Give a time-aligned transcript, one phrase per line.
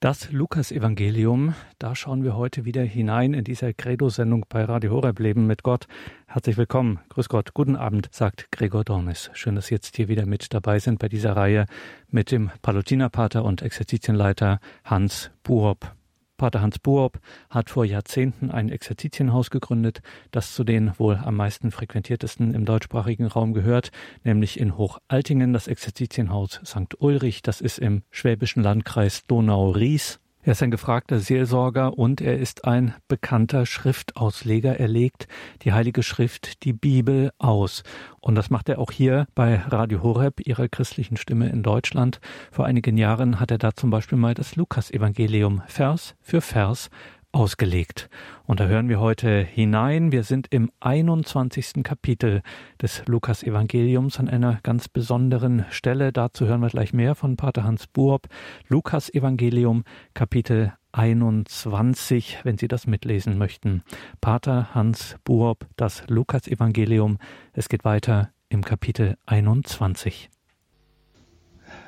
[0.00, 5.48] Das Lukas-Evangelium, da schauen wir heute wieder hinein in dieser Credo-Sendung bei Radio Horeb Leben
[5.48, 5.88] mit Gott.
[6.28, 7.00] Herzlich willkommen.
[7.08, 7.52] Grüß Gott.
[7.52, 9.28] Guten Abend, sagt Gregor Dornis.
[9.32, 11.66] Schön, dass Sie jetzt hier wieder mit dabei sind bei dieser Reihe
[12.12, 15.97] mit dem Palutinerpater und Exerzitienleiter Hans Buhop.
[16.38, 17.18] Pater Hans Buob
[17.50, 20.00] hat vor Jahrzehnten ein Exerzitienhaus gegründet,
[20.30, 23.90] das zu den wohl am meisten frequentiertesten im deutschsprachigen Raum gehört,
[24.24, 26.98] nämlich in Hochaltingen das Exerzitienhaus St.
[27.00, 30.20] Ulrich, das ist im schwäbischen Landkreis Donau-Ries.
[30.48, 34.80] Er ist ein gefragter Seelsorger und er ist ein bekannter Schriftausleger.
[34.80, 35.28] Er legt
[35.60, 37.82] die Heilige Schrift, die Bibel aus.
[38.22, 42.22] Und das macht er auch hier bei Radio Horeb, ihrer christlichen Stimme in Deutschland.
[42.50, 46.88] Vor einigen Jahren hat er da zum Beispiel mal das Lukas-Evangelium Vers für Vers
[47.32, 48.08] ausgelegt.
[48.46, 50.12] Und da hören wir heute hinein.
[50.12, 51.82] Wir sind im 21.
[51.82, 52.42] Kapitel
[52.80, 56.12] des Lukas-Evangeliums an einer ganz besonderen Stelle.
[56.12, 58.28] Dazu hören wir gleich mehr von Pater Hans Buob.
[58.68, 63.82] Lukas-Evangelium, Kapitel 21, wenn Sie das mitlesen möchten.
[64.20, 67.18] Pater Hans Buob, das Lukas-Evangelium.
[67.52, 70.30] Es geht weiter im Kapitel 21.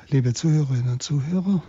[0.09, 1.63] Liebe Zuhörerinnen und Zuhörer,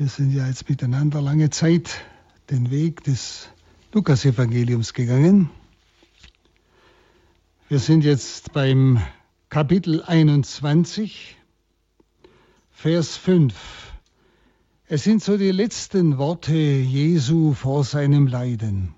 [0.00, 2.00] wir sind ja jetzt miteinander lange Zeit
[2.48, 3.50] den Weg des
[3.92, 5.50] Lukas-Evangeliums gegangen.
[7.68, 9.02] Wir sind jetzt beim
[9.50, 11.36] Kapitel 21,
[12.70, 13.92] Vers 5.
[14.86, 18.94] Es sind so die letzten Worte Jesu vor seinem Leiden.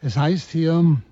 [0.00, 1.02] Es heißt hier,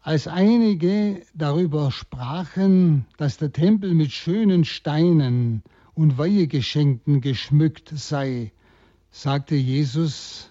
[0.00, 5.62] als einige darüber sprachen, dass der Tempel mit schönen Steinen
[5.94, 8.52] und Weihegeschenken geschmückt sei,
[9.10, 10.50] sagte Jesus,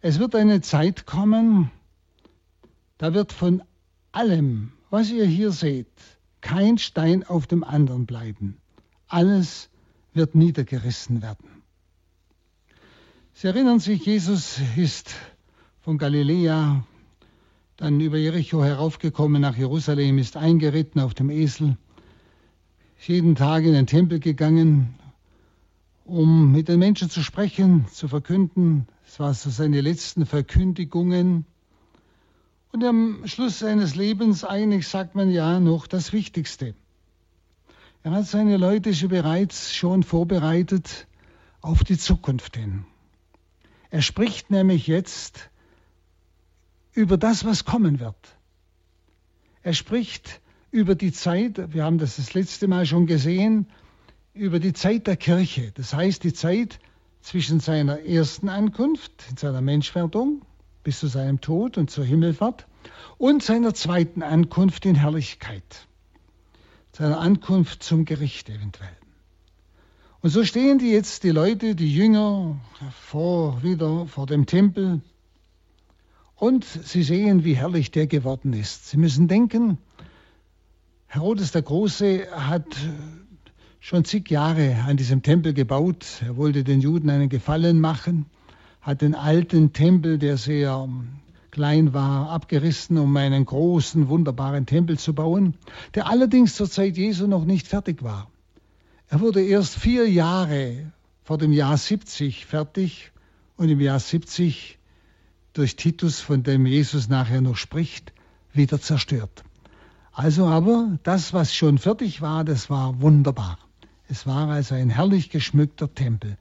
[0.00, 1.70] es wird eine Zeit kommen,
[2.98, 3.62] da wird von
[4.12, 5.90] allem, was ihr hier seht,
[6.40, 8.58] kein Stein auf dem anderen bleiben.
[9.08, 9.68] Alles
[10.14, 11.62] wird niedergerissen werden.
[13.34, 15.14] Sie erinnern sich, Jesus ist
[15.80, 16.86] von Galiläa
[17.76, 21.76] dann über Jericho heraufgekommen nach Jerusalem, ist eingeritten auf dem Esel
[22.98, 24.94] jeden Tag in den Tempel gegangen,
[26.04, 28.86] um mit den Menschen zu sprechen, zu verkünden.
[29.06, 31.46] Es waren so seine letzten Verkündigungen.
[32.72, 36.74] Und am Schluss seines Lebens eigentlich sagt man ja noch das Wichtigste.
[38.02, 41.06] Er hat seine Leute schon bereits schon vorbereitet
[41.60, 42.84] auf die Zukunft hin.
[43.90, 45.50] Er spricht nämlich jetzt
[46.92, 48.36] über das, was kommen wird.
[49.62, 50.40] Er spricht
[50.76, 53.66] über die Zeit, wir haben das das letzte Mal schon gesehen,
[54.34, 55.72] über die Zeit der Kirche.
[55.72, 56.80] Das heißt, die Zeit
[57.22, 60.42] zwischen seiner ersten Ankunft, in seiner Menschwerdung,
[60.84, 62.66] bis zu seinem Tod und zur Himmelfahrt,
[63.16, 65.88] und seiner zweiten Ankunft in Herrlichkeit,
[66.92, 68.96] seiner Ankunft zum Gericht eventuell.
[70.20, 72.60] Und so stehen die jetzt, die Leute, die Jünger,
[73.00, 75.00] vor, wieder vor dem Tempel
[76.34, 78.90] und sie sehen, wie herrlich der geworden ist.
[78.90, 79.78] Sie müssen denken,
[81.08, 82.66] Herodes der Große hat
[83.80, 86.04] schon zig Jahre an diesem Tempel gebaut.
[86.22, 88.26] Er wollte den Juden einen Gefallen machen,
[88.80, 90.88] hat den alten Tempel, der sehr
[91.52, 95.54] klein war, abgerissen, um einen großen, wunderbaren Tempel zu bauen,
[95.94, 98.28] der allerdings zur Zeit Jesu noch nicht fertig war.
[99.08, 103.12] Er wurde erst vier Jahre vor dem Jahr 70 fertig
[103.56, 104.78] und im Jahr 70
[105.52, 108.12] durch Titus, von dem Jesus nachher noch spricht,
[108.52, 109.44] wieder zerstört.
[110.18, 113.58] Also aber das, was schon fertig war, das war wunderbar.
[114.08, 116.38] Es war also ein herrlich geschmückter Tempel.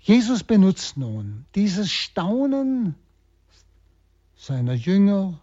[0.00, 2.94] Jesus benutzt nun dieses Staunen
[4.36, 5.40] seiner Jünger,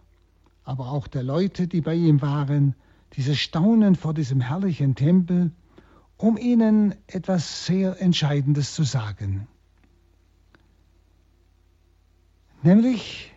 [0.62, 2.76] aber auch der Leute, die bei ihm waren,
[3.16, 5.50] dieses Staunen vor diesem herrlichen Tempel,
[6.16, 9.48] um ihnen etwas sehr Entscheidendes zu sagen.
[12.62, 13.32] Nämlich,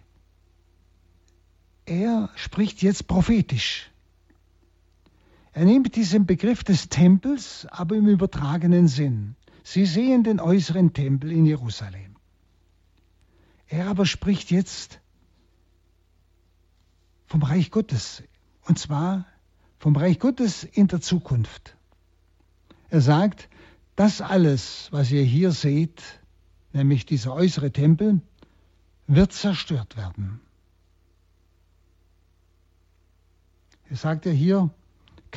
[1.87, 3.89] er spricht jetzt prophetisch.
[5.57, 9.35] Er nimmt diesen Begriff des Tempels, aber im übertragenen Sinn.
[9.63, 12.15] Sie sehen den äußeren Tempel in Jerusalem.
[13.67, 14.99] Er aber spricht jetzt
[17.25, 18.21] vom Reich Gottes,
[18.67, 19.25] und zwar
[19.79, 21.75] vom Reich Gottes in der Zukunft.
[22.91, 23.49] Er sagt,
[23.95, 26.03] das alles, was ihr hier seht,
[26.71, 28.21] nämlich dieser äußere Tempel,
[29.07, 30.39] wird zerstört werden.
[33.89, 34.69] Er sagt ja hier,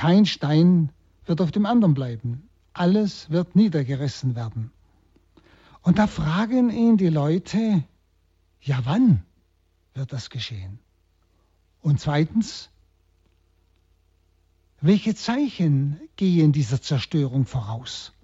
[0.00, 0.91] kein Stein
[1.26, 2.49] wird auf dem anderen bleiben.
[2.73, 4.70] Alles wird niedergerissen werden.
[5.82, 7.85] Und da fragen ihn die Leute,
[8.62, 9.23] ja wann
[9.93, 10.79] wird das geschehen?
[11.82, 12.70] Und zweitens,
[14.81, 18.14] welche Zeichen gehen dieser Zerstörung voraus?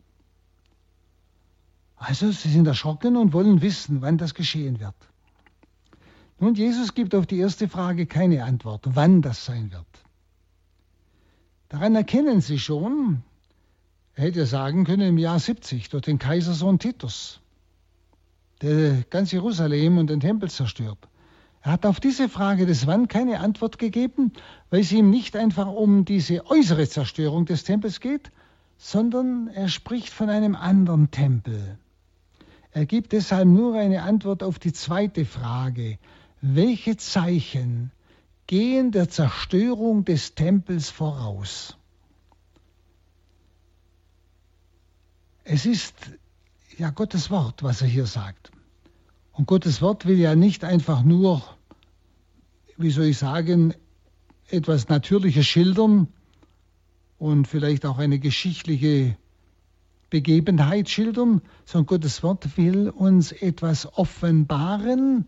[1.97, 4.97] Also sie sind erschrocken und wollen wissen, wann das geschehen wird.
[6.41, 10.06] Nun, Jesus gibt auf die erste Frage keine Antwort, wann das sein wird.
[11.69, 13.23] Daran erkennen sie schon,
[14.15, 17.41] er hätte sagen können im Jahr 70 durch den Kaisersohn Titus,
[18.63, 21.09] der ganz Jerusalem und den Tempel zerstört.
[21.63, 24.33] Er hat auf diese Frage des Wann keine Antwort gegeben,
[24.71, 28.31] weil es ihm nicht einfach um diese äußere Zerstörung des Tempels geht,
[28.79, 31.79] sondern er spricht von einem anderen Tempel.
[32.71, 35.99] Er gibt deshalb nur eine Antwort auf die zweite Frage.
[36.41, 37.91] Welche Zeichen
[38.47, 41.77] gehen der Zerstörung des Tempels voraus?
[45.45, 45.95] Es ist
[46.77, 48.51] ja Gottes Wort, was er hier sagt.
[49.33, 51.43] Und Gottes Wort will ja nicht einfach nur
[52.77, 53.75] wie soll ich sagen,
[54.49, 56.09] etwas Natürliches schildern
[57.19, 59.17] und vielleicht auch eine geschichtliche
[60.11, 65.27] Begebenheit schildern, sondern Gottes Wort will uns etwas offenbaren,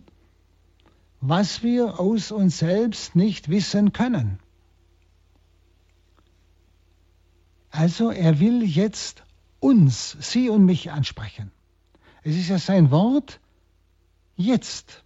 [1.20, 4.38] was wir aus uns selbst nicht wissen können.
[7.70, 9.24] Also er will jetzt
[9.60, 11.50] uns, Sie und mich ansprechen.
[12.22, 13.40] Es ist ja sein Wort
[14.36, 15.04] jetzt.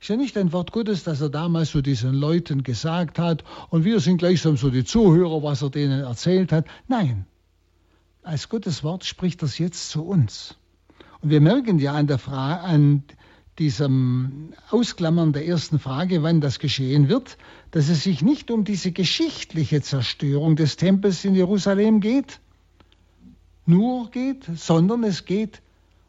[0.00, 3.84] Ist ja nicht ein Wort Gottes, das er damals zu diesen Leuten gesagt hat und
[3.84, 6.66] wir sind gleichsam so die Zuhörer, was er denen erzählt hat.
[6.86, 7.26] Nein,
[8.22, 10.56] als Gottes Wort spricht das jetzt zu uns.
[11.20, 13.04] Und wir merken ja an, der Frage, an
[13.58, 17.38] diesem Ausklammern der ersten Frage, wann das geschehen wird,
[17.70, 22.40] dass es sich nicht um diese geschichtliche Zerstörung des Tempels in Jerusalem geht,
[23.64, 25.62] nur geht, sondern es geht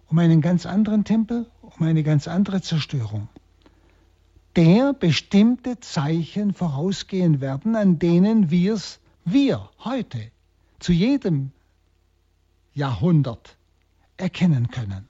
[0.10, 3.30] um einen ganz anderen Tempel, um eine ganz andere Zerstörung
[4.58, 10.32] der bestimmte Zeichen vorausgehen werden, an denen wir's, wir heute
[10.80, 11.52] zu jedem
[12.74, 13.56] Jahrhundert
[14.18, 15.07] erkennen können.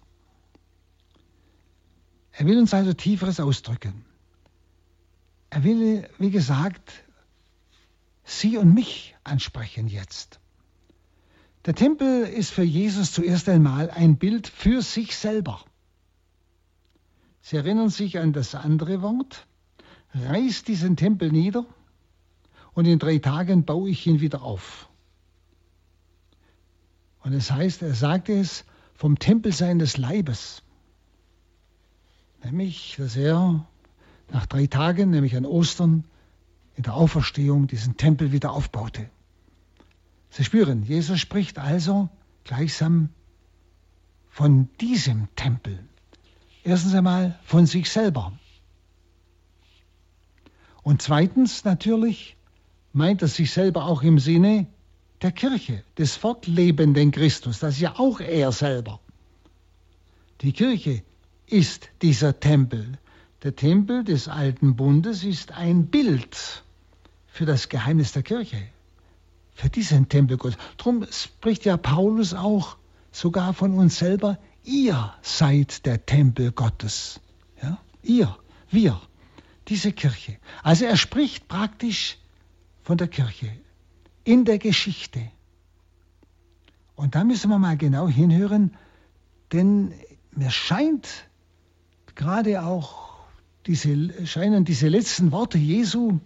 [2.37, 4.05] Er will uns also Tieferes ausdrücken.
[5.49, 7.03] Er will, wie gesagt,
[8.23, 10.39] Sie und mich ansprechen jetzt.
[11.65, 15.65] Der Tempel ist für Jesus zuerst einmal ein Bild für sich selber.
[17.41, 19.47] Sie erinnern sich an das andere Wort?
[20.13, 21.65] Reiß diesen Tempel nieder
[22.73, 24.89] und in drei Tagen baue ich ihn wieder auf.
[27.23, 28.63] Und es heißt, er sagte es
[28.93, 30.61] vom Tempel seines Leibes.
[32.43, 33.67] Nämlich, dass er
[34.31, 36.03] nach drei Tagen, nämlich an Ostern,
[36.75, 39.09] in der Auferstehung diesen Tempel wieder aufbaute.
[40.29, 42.09] Sie spüren, Jesus spricht also
[42.43, 43.09] gleichsam
[44.29, 45.79] von diesem Tempel.
[46.63, 48.33] Erstens einmal von sich selber.
[50.83, 52.37] Und zweitens natürlich
[52.93, 54.67] meint er sich selber auch im Sinne
[55.21, 57.59] der Kirche, des fortlebenden Christus.
[57.59, 58.99] Das ist ja auch er selber.
[60.41, 61.03] Die Kirche
[61.47, 62.97] ist dieser Tempel.
[63.43, 66.63] Der Tempel des alten Bundes ist ein Bild
[67.27, 68.61] für das Geheimnis der Kirche,
[69.53, 70.57] für diesen Tempel Gottes.
[70.77, 72.77] Darum spricht ja Paulus auch
[73.11, 77.21] sogar von uns selber Ihr seid der Tempel Gottes.
[77.63, 77.77] Ja?
[78.03, 78.37] Ihr,
[78.69, 78.99] wir,
[79.69, 80.37] diese Kirche.
[80.61, 82.17] Also er spricht praktisch
[82.83, 83.49] von der Kirche
[84.25, 85.31] in der Geschichte.
[86.95, 88.75] Und da müssen wir mal genau hinhören,
[89.53, 89.93] denn
[90.31, 91.26] mir scheint
[92.17, 93.15] gerade auch
[93.65, 96.19] diese, scheinen diese letzten Worte Jesu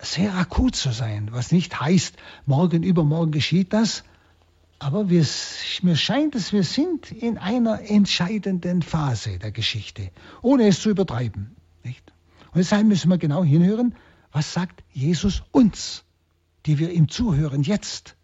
[0.00, 2.16] sehr akut zu sein, was nicht heißt,
[2.46, 4.04] morgen, übermorgen geschieht das,
[4.78, 5.26] aber wir,
[5.82, 11.56] mir scheint es, wir sind in einer entscheidenden Phase der Geschichte, ohne es zu übertreiben.
[11.82, 12.12] Nicht?
[12.52, 13.96] Und deshalb müssen wir genau hinhören,
[14.30, 16.04] was sagt Jesus uns,
[16.66, 18.16] die wir ihm zuhören jetzt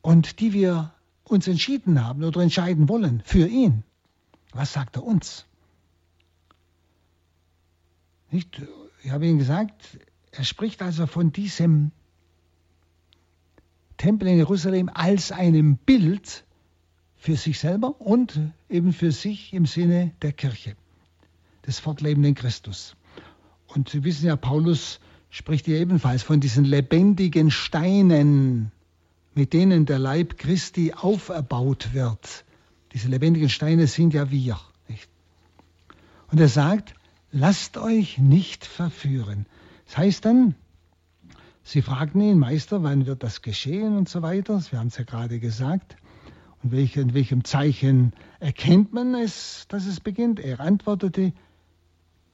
[0.00, 3.82] und die wir uns entschieden haben oder entscheiden wollen für ihn.
[4.52, 5.46] Was sagt er uns?
[8.30, 8.62] Nicht?
[9.02, 9.98] Ich habe Ihnen gesagt,
[10.32, 11.92] er spricht also von diesem
[13.96, 16.44] Tempel in Jerusalem als einem Bild
[17.16, 18.38] für sich selber und
[18.68, 20.76] eben für sich im Sinne der Kirche,
[21.66, 22.96] des fortlebenden Christus.
[23.66, 25.00] Und Sie wissen ja, Paulus
[25.30, 28.72] spricht hier ebenfalls von diesen lebendigen Steinen,
[29.34, 32.44] mit denen der Leib Christi auferbaut wird.
[32.92, 34.60] Diese lebendigen Steine sind ja wir.
[34.88, 35.08] Nicht?
[36.30, 36.94] Und er sagt,
[37.32, 39.46] lasst euch nicht verführen.
[39.86, 40.54] Das heißt dann,
[41.66, 44.62] Sie fragten ihn, Meister, wann wird das geschehen und so weiter.
[44.70, 45.96] Wir haben es ja gerade gesagt.
[46.62, 50.38] Und welche, in welchem Zeichen erkennt man es, dass es beginnt?
[50.40, 51.32] Er antwortete,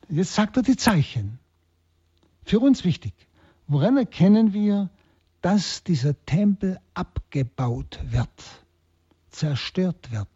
[0.08, 1.38] jetzt sagt er die Zeichen.
[2.44, 3.14] Für uns wichtig.
[3.68, 4.90] Woran erkennen wir,
[5.40, 8.28] dass dieser Tempel abgebaut wird,
[9.30, 10.28] zerstört wird.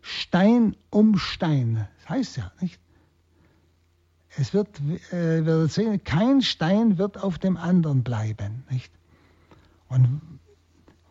[0.00, 1.88] Stein um Stein.
[1.98, 2.80] Das heißt ja, nicht?
[4.38, 4.80] Es wird,
[5.12, 8.92] äh, wird sehen, kein Stein wird auf dem anderen bleiben, nicht?
[9.88, 10.20] Und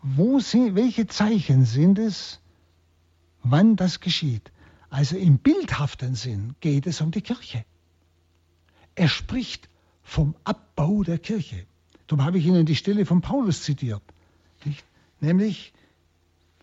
[0.02, 2.40] wo sind, welche Zeichen sind es,
[3.42, 4.52] wann das geschieht?
[4.90, 7.64] Also im bildhaften Sinn geht es um die Kirche.
[8.94, 9.68] Er spricht
[10.02, 11.66] vom Abbau der Kirche.
[12.06, 14.02] Darum habe ich Ihnen die Stelle von Paulus zitiert.
[14.64, 14.84] Nicht?
[15.20, 15.72] Nämlich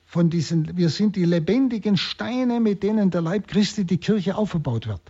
[0.06, 4.88] von diesen, wir sind die lebendigen Steine, mit denen der Leib Christi, die Kirche aufgebaut
[4.88, 5.02] wird.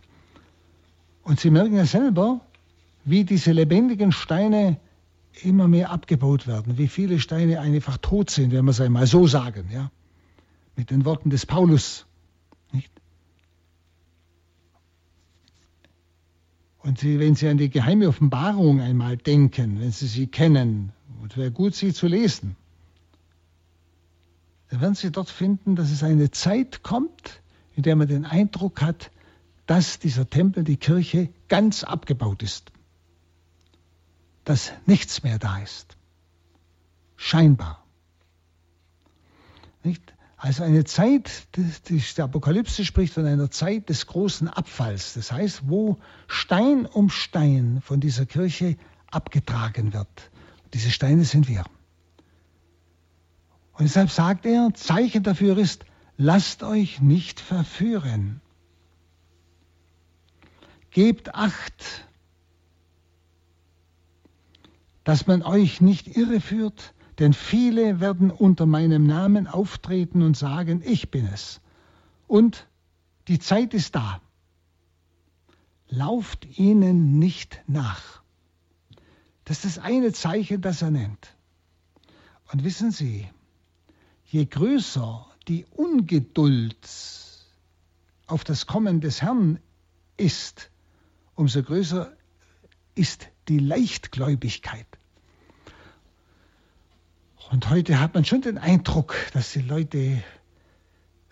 [1.23, 2.41] Und Sie merken ja selber,
[3.05, 4.77] wie diese lebendigen Steine
[5.41, 9.27] immer mehr abgebaut werden, wie viele Steine einfach tot sind, wenn wir es einmal so
[9.27, 9.91] sagen, ja,
[10.75, 12.05] mit den Worten des Paulus.
[12.71, 12.91] Nicht?
[16.83, 21.37] Und Sie, wenn Sie an die geheime Offenbarung einmal denken, wenn Sie sie kennen, und
[21.37, 22.57] wäre gut, sie zu lesen,
[24.69, 27.41] dann werden Sie dort finden, dass es eine Zeit kommt,
[27.75, 29.11] in der man den Eindruck hat,
[29.65, 32.73] dass dieser Tempel, die Kirche, ganz abgebaut ist.
[34.43, 35.95] Dass nichts mehr da ist.
[37.15, 37.81] Scheinbar.
[39.83, 40.13] Nicht?
[40.43, 45.13] Also eine Zeit, die, Apokalypse spricht von einer Zeit des großen Abfalls.
[45.13, 48.75] Das heißt, wo Stein um Stein von dieser Kirche
[49.09, 50.31] abgetragen wird.
[50.73, 51.63] Diese Steine sind wir.
[53.71, 55.85] Und deshalb sagt er, Zeichen dafür ist,
[56.17, 58.41] lasst euch nicht verführen.
[60.91, 62.05] Gebt acht,
[65.05, 71.11] dass man euch nicht irreführt denn viele werden unter meinem Namen auftreten und sagen, ich
[71.11, 71.61] bin es.
[72.27, 72.67] Und
[73.27, 74.21] die Zeit ist da.
[75.87, 78.23] Lauft ihnen nicht nach.
[79.45, 81.35] Das ist das eine Zeichen, das er nennt.
[82.51, 83.29] Und wissen Sie,
[84.25, 86.77] je größer die Ungeduld
[88.27, 89.59] auf das Kommen des Herrn
[90.17, 90.71] ist,
[91.35, 92.15] umso größer
[92.95, 94.87] ist die Leichtgläubigkeit.
[97.51, 100.23] Und heute hat man schon den Eindruck, dass die Leute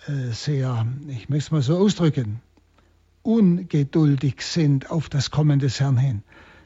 [0.07, 2.41] äh, sehr, ich möchte es mal so ausdrücken,
[3.23, 6.23] ungeduldig sind auf das Kommen des Herrn hin.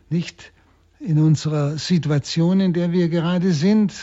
[0.10, 0.52] Nicht
[1.00, 3.94] in unserer Situation, in der wir gerade sind,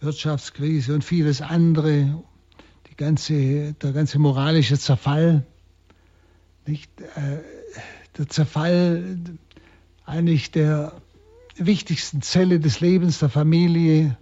[0.00, 2.22] Wirtschaftskrise und vieles andere,
[2.90, 5.44] die ganze, der ganze moralische Zerfall,
[6.66, 7.38] nicht, äh,
[8.16, 9.18] der Zerfall
[10.04, 11.00] eigentlich der
[11.56, 14.16] wichtigsten Zelle des Lebens, der Familie,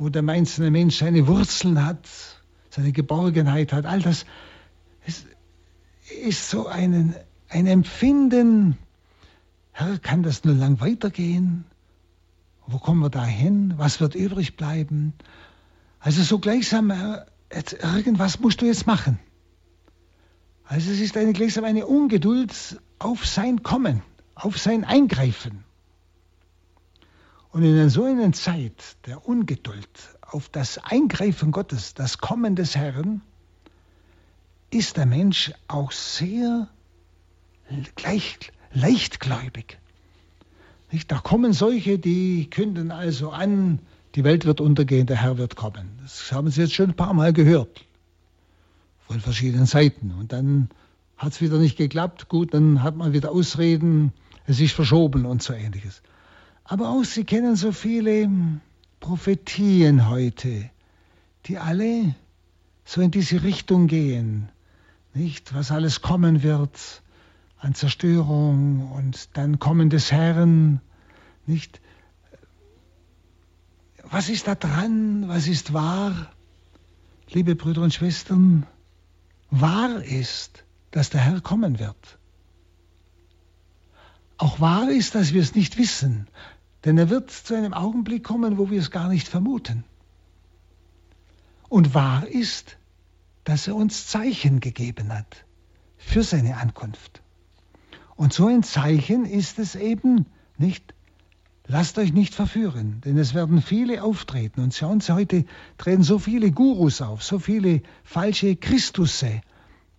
[0.00, 2.08] wo der einzelne Mensch seine Wurzeln hat,
[2.70, 4.24] seine Geborgenheit hat, all das
[5.06, 5.26] ist,
[6.24, 7.14] ist so ein,
[7.50, 8.78] ein Empfinden,
[9.72, 11.64] Herr, kann das nur lang weitergehen?
[12.66, 13.74] Wo kommen wir da hin?
[13.76, 15.12] Was wird übrig bleiben?
[15.98, 16.90] Also so gleichsam,
[17.52, 19.18] jetzt, irgendwas musst du jetzt machen.
[20.64, 24.00] Also es ist eine, gleichsam eine Ungeduld auf sein Kommen,
[24.34, 25.62] auf sein Eingreifen.
[27.52, 29.88] Und in so einer Zeit der Ungeduld
[30.22, 33.22] auf das Eingreifen Gottes, das Kommen des Herrn,
[34.70, 36.68] ist der Mensch auch sehr
[37.96, 38.38] gleich,
[38.72, 39.78] leichtgläubig.
[40.92, 41.10] Nicht?
[41.10, 43.80] Da kommen solche, die künden also an,
[44.14, 45.98] die Welt wird untergehen, der Herr wird kommen.
[46.02, 47.84] Das haben Sie jetzt schon ein paar Mal gehört.
[49.06, 50.12] Von verschiedenen Seiten.
[50.12, 50.68] Und dann
[51.16, 52.28] hat es wieder nicht geklappt.
[52.28, 54.12] Gut, dann hat man wieder Ausreden,
[54.46, 56.02] es ist verschoben und so ähnliches.
[56.70, 58.30] Aber auch Sie kennen so viele
[59.00, 60.70] Prophetien heute,
[61.46, 62.14] die alle
[62.84, 64.50] so in diese Richtung gehen.
[65.12, 67.02] Nicht, was alles kommen wird
[67.58, 70.80] an Zerstörung und dann Kommen des Herrn.
[71.44, 71.80] Nicht,
[74.04, 75.26] was ist da dran?
[75.26, 76.30] Was ist wahr?
[77.30, 78.64] Liebe Brüder und Schwestern,
[79.50, 80.62] wahr ist,
[80.92, 82.20] dass der Herr kommen wird.
[84.36, 86.28] Auch wahr ist, dass wir es nicht wissen,
[86.84, 89.84] denn er wird zu einem Augenblick kommen, wo wir es gar nicht vermuten.
[91.68, 92.78] Und wahr ist,
[93.44, 95.44] dass er uns Zeichen gegeben hat
[95.96, 97.22] für seine Ankunft.
[98.16, 100.26] Und so ein Zeichen ist es eben
[100.58, 100.94] nicht,
[101.66, 104.60] lasst euch nicht verführen, denn es werden viele auftreten.
[104.60, 105.44] Und schauen Sie, heute
[105.78, 109.42] treten so viele Gurus auf, so viele falsche Christusse,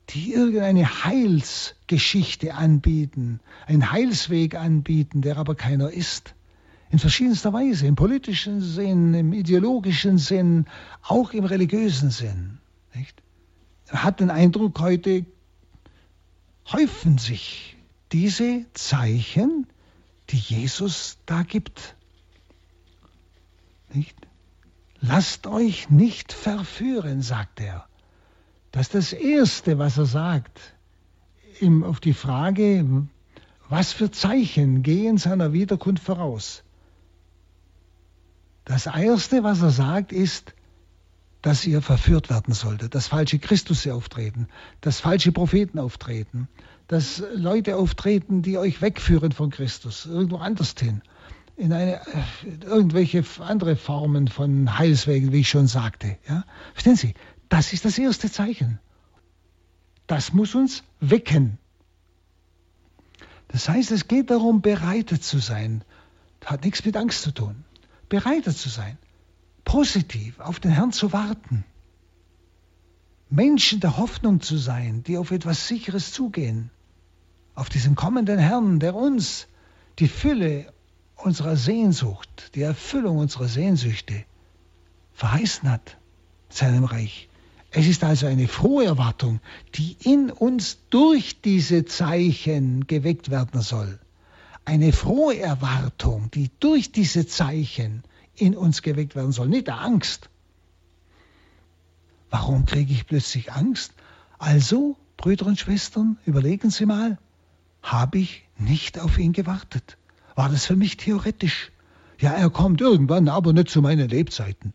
[0.09, 6.35] die irgendeine Heilsgeschichte anbieten, einen Heilsweg anbieten, der aber keiner ist
[6.91, 10.65] in verschiedenster Weise, im politischen Sinn, im ideologischen Sinn,
[11.01, 12.59] auch im religiösen Sinn.
[12.93, 13.23] Nicht?
[13.87, 15.25] Er hat den Eindruck, heute
[16.69, 17.77] häufen sich
[18.11, 19.67] diese Zeichen,
[20.29, 21.95] die Jesus da gibt.
[23.93, 24.15] Nicht?
[24.99, 27.87] Lasst euch nicht verführen, sagt er.
[28.71, 30.75] Das ist das Erste, was er sagt.
[31.61, 33.07] Ihm auf die Frage,
[33.69, 36.63] was für Zeichen gehen seiner Wiederkunft voraus?
[38.65, 40.53] Das Erste, was er sagt, ist,
[41.41, 44.47] dass ihr verführt werden solltet, dass falsche Christus auftreten,
[44.81, 46.47] dass falsche Propheten auftreten,
[46.87, 51.01] dass Leute auftreten, die euch wegführen von Christus, irgendwo anders hin,
[51.55, 56.17] in eine, äh, irgendwelche andere Formen von Heilswegen, wie ich schon sagte.
[56.27, 56.43] Ja?
[56.73, 57.13] Verstehen Sie,
[57.49, 58.79] das ist das erste Zeichen.
[60.07, 61.57] Das muss uns wecken.
[63.47, 65.83] Das heißt, es geht darum, bereitet zu sein.
[66.39, 67.65] Das hat nichts mit Angst zu tun.
[68.11, 68.97] Bereitet zu sein.
[69.63, 71.63] Positiv auf den Herrn zu warten.
[73.29, 76.69] Menschen der Hoffnung zu sein, die auf etwas Sicheres zugehen
[77.55, 79.47] auf diesen kommenden Herrn, der uns
[79.99, 80.73] die Fülle
[81.15, 84.25] unserer Sehnsucht, die Erfüllung unserer Sehnsüchte
[85.13, 85.97] verheißen hat,
[86.49, 87.29] seinem Reich.
[87.71, 89.39] Es ist also eine frohe Erwartung,
[89.75, 93.99] die in uns durch diese Zeichen geweckt werden soll.
[94.65, 98.03] Eine frohe Erwartung, die durch diese Zeichen
[98.35, 100.29] in uns geweckt werden soll, nicht der Angst.
[102.29, 103.93] Warum kriege ich plötzlich Angst?
[104.37, 107.17] Also, Brüder und Schwestern, überlegen Sie mal,
[107.83, 109.97] habe ich nicht auf ihn gewartet.
[110.35, 111.71] War das für mich theoretisch?
[112.19, 114.73] Ja, er kommt irgendwann, aber nicht zu meinen Lebzeiten.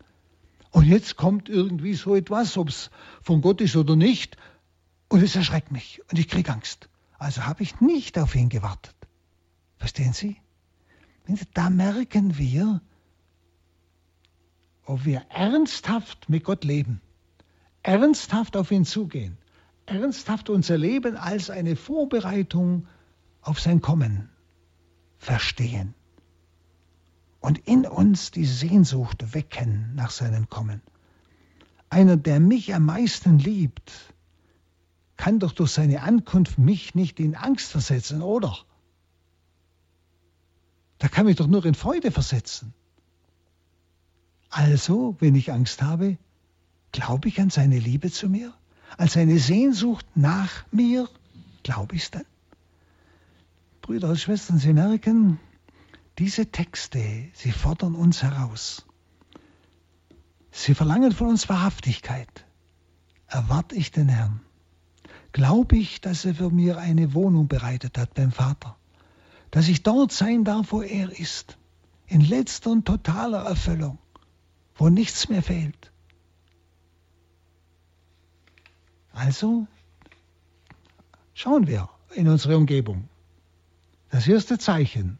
[0.70, 2.90] Und jetzt kommt irgendwie so etwas, ob es
[3.22, 4.36] von Gott ist oder nicht,
[5.08, 6.88] und es erschreckt mich und ich kriege Angst.
[7.18, 8.95] Also habe ich nicht auf ihn gewartet.
[9.76, 10.36] Verstehen Sie?
[11.54, 12.80] Da merken wir,
[14.84, 17.00] ob wir ernsthaft mit Gott leben,
[17.82, 19.36] ernsthaft auf ihn zugehen,
[19.86, 22.86] ernsthaft unser Leben als eine Vorbereitung
[23.40, 24.28] auf sein Kommen
[25.18, 25.94] verstehen
[27.40, 30.82] und in uns die Sehnsucht wecken nach seinem Kommen.
[31.88, 33.92] Einer, der mich am meisten liebt,
[35.16, 38.56] kann doch durch seine Ankunft mich nicht in Angst versetzen, oder?
[40.98, 42.72] Da kann mich doch nur in Freude versetzen.
[44.50, 46.16] Also, wenn ich Angst habe,
[46.92, 48.54] glaube ich an seine Liebe zu mir,
[48.96, 51.08] an seine Sehnsucht nach mir,
[51.62, 52.24] glaube ich es dann?
[53.82, 55.38] Brüder und Schwestern, Sie merken,
[56.18, 58.86] diese Texte, sie fordern uns heraus.
[60.50, 62.46] Sie verlangen von uns Wahrhaftigkeit.
[63.26, 64.40] Erwarte ich den Herrn?
[65.32, 68.76] Glaube ich, dass er für mir eine Wohnung bereitet hat beim Vater?
[69.50, 71.56] Dass ich dort sein darf, wo er ist?
[72.06, 73.98] In letzter und totaler Erfüllung,
[74.74, 75.90] wo nichts mehr fehlt.
[79.12, 79.66] Also
[81.34, 83.08] schauen wir in unsere Umgebung.
[84.10, 85.18] Das erste Zeichen.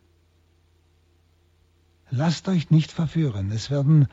[2.11, 3.51] Lasst euch nicht verführen.
[3.51, 4.07] Es werden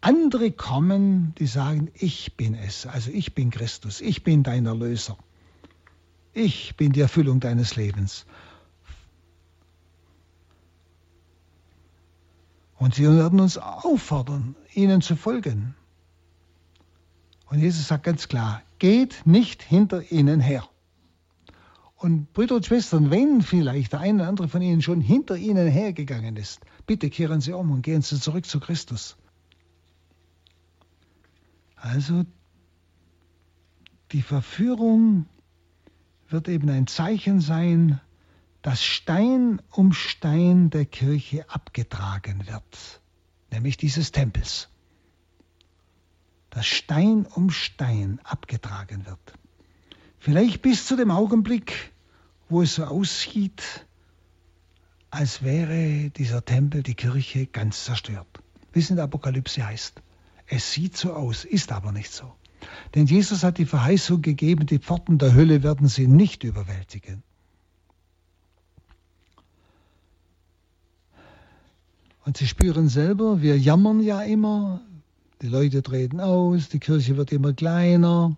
[0.00, 5.18] andere kommen, die sagen, ich bin es, also ich bin Christus, ich bin dein Erlöser.
[6.32, 8.24] Ich bin die Erfüllung deines Lebens.
[12.80, 15.74] Und sie werden uns auffordern, ihnen zu folgen.
[17.50, 20.66] Und Jesus sagt ganz klar, geht nicht hinter ihnen her.
[21.96, 25.68] Und Brüder und Schwestern, wenn vielleicht der eine oder andere von Ihnen schon hinter Ihnen
[25.68, 29.18] hergegangen ist, bitte kehren Sie um und gehen Sie zurück zu Christus.
[31.76, 32.24] Also
[34.12, 35.26] die Verführung
[36.30, 38.00] wird eben ein Zeichen sein,
[38.62, 43.00] dass Stein um Stein der Kirche abgetragen wird,
[43.50, 44.68] nämlich dieses Tempels.
[46.50, 49.34] Dass Stein um Stein abgetragen wird.
[50.18, 51.92] Vielleicht bis zu dem Augenblick,
[52.48, 53.86] wo es so aussieht,
[55.10, 58.28] als wäre dieser Tempel, die Kirche ganz zerstört.
[58.72, 60.02] Wie es der Apokalypse heißt.
[60.46, 62.34] Es sieht so aus, ist aber nicht so.
[62.94, 67.22] Denn Jesus hat die Verheißung gegeben, die Pforten der Hölle werden sie nicht überwältigen.
[72.30, 74.82] Und sie spüren selber, wir jammern ja immer,
[75.42, 78.36] die Leute treten aus, die Kirche wird immer kleiner.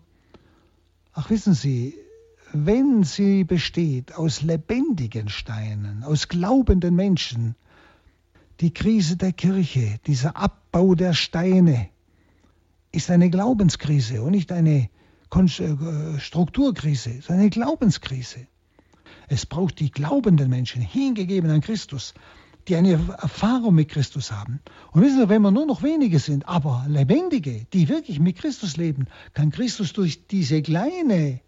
[1.13, 1.99] Ach, wissen Sie,
[2.55, 7.55] wenn sie besteht aus lebendigen Steinen, aus glaubenden Menschen,
[8.61, 11.91] die Krise der Kirche, dieser Abbau der Steine,
[12.93, 14.89] ist eine Glaubenskrise und nicht eine
[15.35, 18.47] äh, Strukturkrise, sondern eine Glaubenskrise.
[19.29, 22.15] Es braucht die glaubenden Menschen, hingegeben an Christus,
[22.69, 24.61] die eine Erfahrung mit Christus haben.
[24.93, 28.77] Und wissen Sie, wenn wir nur noch wenige sind, aber lebendige, die wirklich mit Christus
[28.77, 31.41] leben, kann Christus durch diese kleine,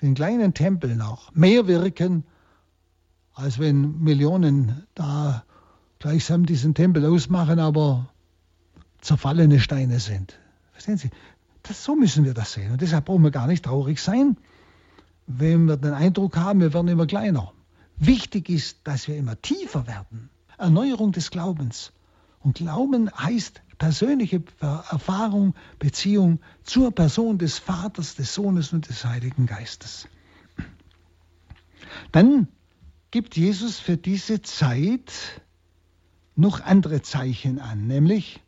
[0.00, 2.24] den kleinen Tempel noch mehr wirken,
[3.34, 5.44] als wenn Millionen da
[5.98, 8.08] gleichsam diesen Tempel ausmachen, aber
[9.00, 10.38] zerfallene Steine sind.
[10.72, 11.10] Verstehen Sie?
[11.62, 12.72] Das, so müssen wir das sehen.
[12.72, 14.36] Und deshalb brauchen wir gar nicht traurig sein,
[15.26, 17.52] wenn wir den Eindruck haben, wir werden immer kleiner.
[17.96, 20.28] Wichtig ist, dass wir immer tiefer werden.
[20.58, 21.92] Erneuerung des Glaubens.
[22.40, 29.46] Und Glauben heißt persönliche Erfahrung, Beziehung zur Person des Vaters, des Sohnes und des Heiligen
[29.46, 30.08] Geistes.
[32.12, 32.48] Dann
[33.10, 35.40] gibt Jesus für diese Zeit
[36.36, 38.40] noch andere Zeichen an, nämlich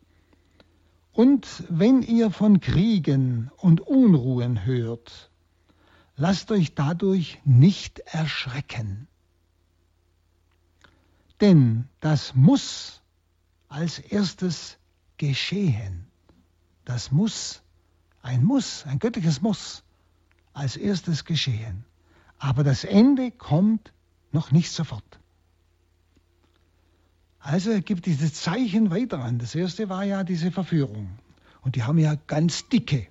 [1.16, 5.30] und wenn ihr von Kriegen und Unruhen hört,
[6.14, 9.08] lasst euch dadurch nicht erschrecken.
[11.40, 13.03] Denn das muss
[13.68, 14.79] als erstes
[15.18, 16.07] geschehen.
[16.85, 17.62] Das muss,
[18.22, 19.83] ein Muss, ein göttliches Muss,
[20.53, 21.85] als erstes geschehen.
[22.38, 23.92] Aber das Ende kommt
[24.33, 25.18] noch nicht sofort.
[27.38, 29.38] Also er gibt diese Zeichen weiter an.
[29.38, 31.18] Das erste war ja diese Verführung.
[31.61, 33.09] Und die haben ja ganz dicke.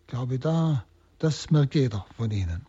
[0.00, 0.84] Ich glaube, da,
[1.18, 2.66] das merkt jeder von ihnen.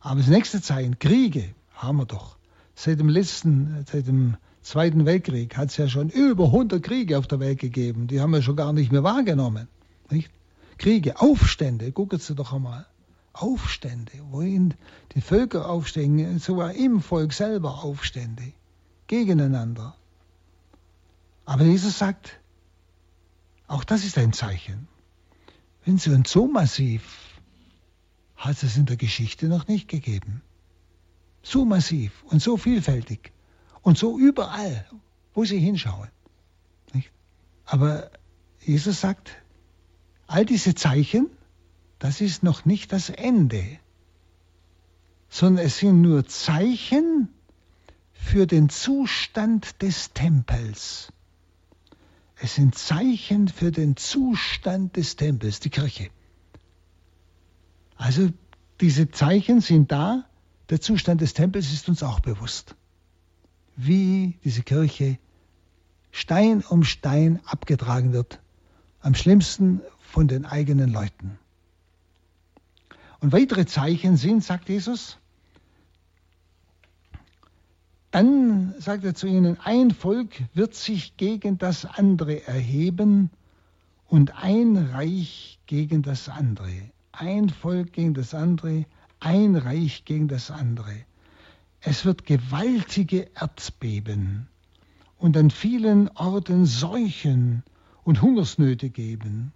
[0.00, 2.37] Aber das nächste Zeichen, Kriege, haben wir doch.
[2.80, 7.26] Seit dem letzten, seit dem Zweiten Weltkrieg hat es ja schon über 100 Kriege auf
[7.26, 8.06] der Welt gegeben.
[8.06, 9.66] Die haben wir schon gar nicht mehr wahrgenommen.
[10.10, 10.30] Nicht?
[10.78, 12.86] Kriege, Aufstände, gucken Sie doch einmal.
[13.32, 14.74] Aufstände, wohin
[15.16, 18.52] die Völker aufstehen, sogar im Volk selber Aufstände,
[19.08, 19.96] gegeneinander.
[21.46, 22.38] Aber Jesus sagt,
[23.66, 24.86] auch das ist ein Zeichen.
[25.84, 27.02] Wenn Sie uns so massiv
[28.36, 30.42] hat es in der Geschichte noch nicht gegeben.
[31.42, 33.32] So massiv und so vielfältig
[33.82, 34.86] und so überall,
[35.34, 36.08] wo Sie hinschauen.
[36.92, 37.10] Nicht?
[37.64, 38.10] Aber
[38.60, 39.30] Jesus sagt,
[40.26, 41.28] all diese Zeichen,
[41.98, 43.64] das ist noch nicht das Ende,
[45.28, 47.28] sondern es sind nur Zeichen
[48.12, 51.12] für den Zustand des Tempels.
[52.40, 56.10] Es sind Zeichen für den Zustand des Tempels, die Kirche.
[57.96, 58.30] Also
[58.80, 60.27] diese Zeichen sind da,
[60.70, 62.74] der Zustand des Tempels ist uns auch bewusst.
[63.76, 65.18] Wie diese Kirche
[66.10, 68.40] Stein um Stein abgetragen wird,
[69.00, 71.38] am schlimmsten von den eigenen Leuten.
[73.20, 75.18] Und weitere Zeichen sind, sagt Jesus,
[78.10, 83.30] dann sagt er zu ihnen, ein Volk wird sich gegen das andere erheben
[84.06, 86.72] und ein Reich gegen das andere.
[87.12, 88.86] Ein Volk gegen das andere,
[89.20, 90.94] ein Reich gegen das andere.
[91.80, 94.48] Es wird gewaltige Erdbeben
[95.16, 97.62] und an vielen Orten Seuchen
[98.04, 99.52] und Hungersnöte geben.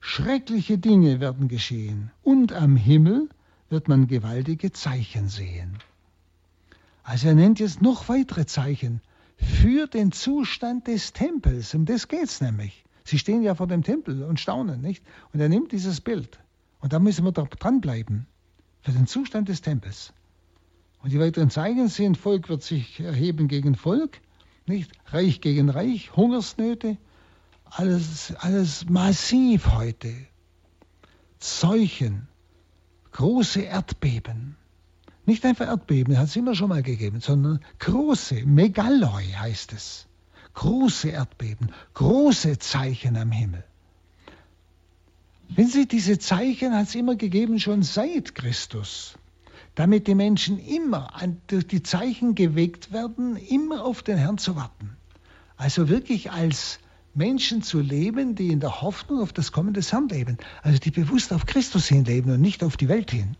[0.00, 3.28] Schreckliche Dinge werden geschehen und am Himmel
[3.70, 5.78] wird man gewaltige Zeichen sehen.
[7.02, 9.00] Also er nennt jetzt noch weitere Zeichen
[9.36, 11.74] für den Zustand des Tempels.
[11.74, 12.84] Um das geht es nämlich.
[13.04, 15.02] Sie stehen ja vor dem Tempel und staunen, nicht?
[15.32, 16.38] Und er nimmt dieses Bild.
[16.80, 18.26] Und da müssen wir doch dranbleiben.
[18.88, 20.14] Für den Zustand des Tempels.
[21.02, 24.22] Und die weiteren Zeichen sind, Volk wird sich erheben gegen Volk,
[24.64, 24.90] nicht?
[25.08, 26.96] Reich gegen Reich, Hungersnöte,
[27.66, 30.10] alles, alles massiv heute.
[31.38, 32.28] Seuchen,
[33.12, 34.56] große Erdbeben.
[35.26, 40.06] Nicht einfach Erdbeben, hat es immer schon mal gegeben, sondern große, Megaloi heißt es.
[40.54, 43.64] Große Erdbeben, große Zeichen am Himmel.
[45.48, 49.14] Wenn Sie diese Zeichen hat es immer gegeben, schon seit Christus,
[49.74, 51.10] damit die Menschen immer
[51.46, 54.96] durch die Zeichen geweckt werden, immer auf den Herrn zu warten.
[55.56, 56.78] Also wirklich als
[57.14, 60.38] Menschen zu leben, die in der Hoffnung auf das Kommen des Herrn leben.
[60.62, 63.36] Also die bewusst auf Christus hin leben und nicht auf die Welt hin.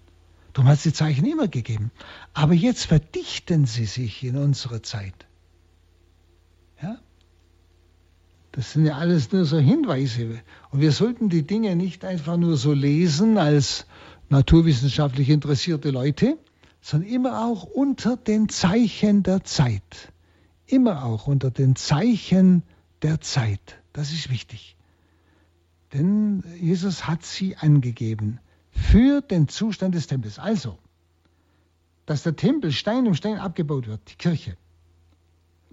[0.53, 1.93] Darum hat es die Zeichen immer gegeben.
[2.33, 5.27] Aber jetzt verdichten sie sich in unserer Zeit.
[6.83, 6.99] Ja?
[8.53, 10.41] Das sind ja alles nur so Hinweise.
[10.71, 13.87] Und wir sollten die Dinge nicht einfach nur so lesen als
[14.31, 16.39] naturwissenschaftlich interessierte Leute,
[16.81, 20.13] sondern immer auch unter den Zeichen der Zeit.
[20.67, 22.63] Immer auch unter den Zeichen
[23.03, 23.79] der Zeit.
[23.93, 24.77] Das ist wichtig.
[25.93, 30.39] Denn Jesus hat sie angegeben für den Zustand des Tempels.
[30.39, 30.79] Also,
[32.07, 34.57] dass der Tempel Stein um Stein abgebaut wird, die Kirche,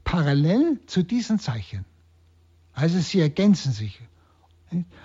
[0.03, 1.85] parallel zu diesen Zeichen.
[2.75, 4.01] Also sie ergänzen sich.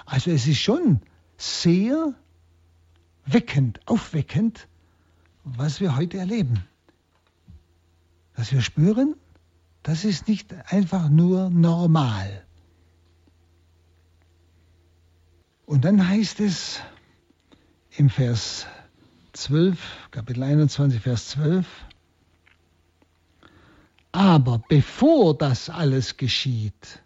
[0.05, 1.01] Also es ist schon
[1.37, 2.15] sehr
[3.25, 4.67] weckend, aufweckend,
[5.45, 6.65] was wir heute erleben.
[8.35, 9.15] Dass wir spüren,
[9.85, 12.45] das ist nicht einfach nur normal.
[15.65, 16.81] Und dann heißt es
[17.97, 18.67] im Vers
[19.35, 19.79] 12,
[20.11, 21.67] Kapitel 21, Vers 12,
[24.11, 27.01] aber bevor das alles geschieht,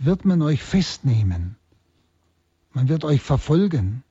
[0.00, 1.56] wird man euch festnehmen.
[2.72, 4.02] Man wird euch verfolgen.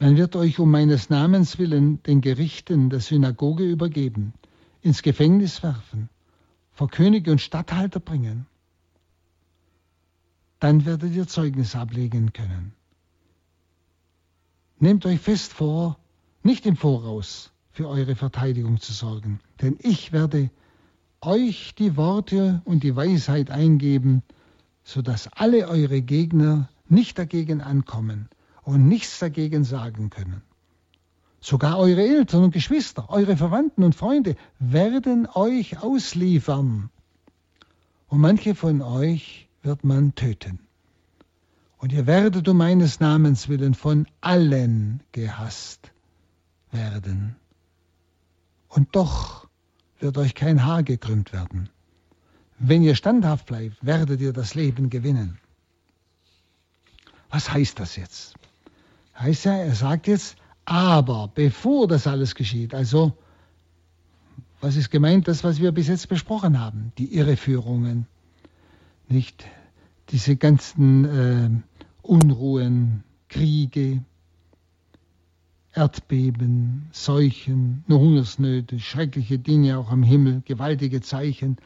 [0.00, 4.34] Man wird euch um meines Namens willen den Gerichten der Synagoge übergeben,
[4.82, 6.08] ins Gefängnis werfen,
[6.72, 8.46] vor Könige und Statthalter bringen.
[10.58, 12.72] Dann werdet ihr Zeugnis ablegen können.
[14.80, 15.96] Nehmt euch fest vor,
[16.42, 20.50] nicht im Voraus für eure Verteidigung zu sorgen, denn ich werde
[21.26, 24.22] euch die Worte und die Weisheit eingeben,
[24.82, 28.28] so dass alle eure Gegner nicht dagegen ankommen
[28.62, 30.42] und nichts dagegen sagen können.
[31.40, 36.90] Sogar eure Eltern und Geschwister, eure Verwandten und Freunde werden euch ausliefern.
[38.08, 40.60] Und manche von euch wird man töten.
[41.76, 45.92] Und ihr werdet um meines Namens willen von allen gehasst
[46.70, 47.36] werden.
[48.68, 49.46] Und doch
[50.00, 51.68] wird euch kein Haar gekrümmt werden.
[52.58, 55.38] Wenn ihr standhaft bleibt, werdet ihr das Leben gewinnen.
[57.30, 58.34] Was heißt das jetzt?
[59.18, 63.16] Heißt ja, er sagt jetzt, aber bevor das alles geschieht, also
[64.60, 68.06] was ist gemeint, das, was wir bis jetzt besprochen haben, die Irreführungen,
[69.08, 69.44] nicht
[70.08, 71.50] diese ganzen äh,
[72.02, 74.02] Unruhen, Kriege,
[75.74, 81.56] Erdbeben, Seuchen, Hungersnöte, schreckliche Dinge auch am Himmel, gewaltige Zeichen.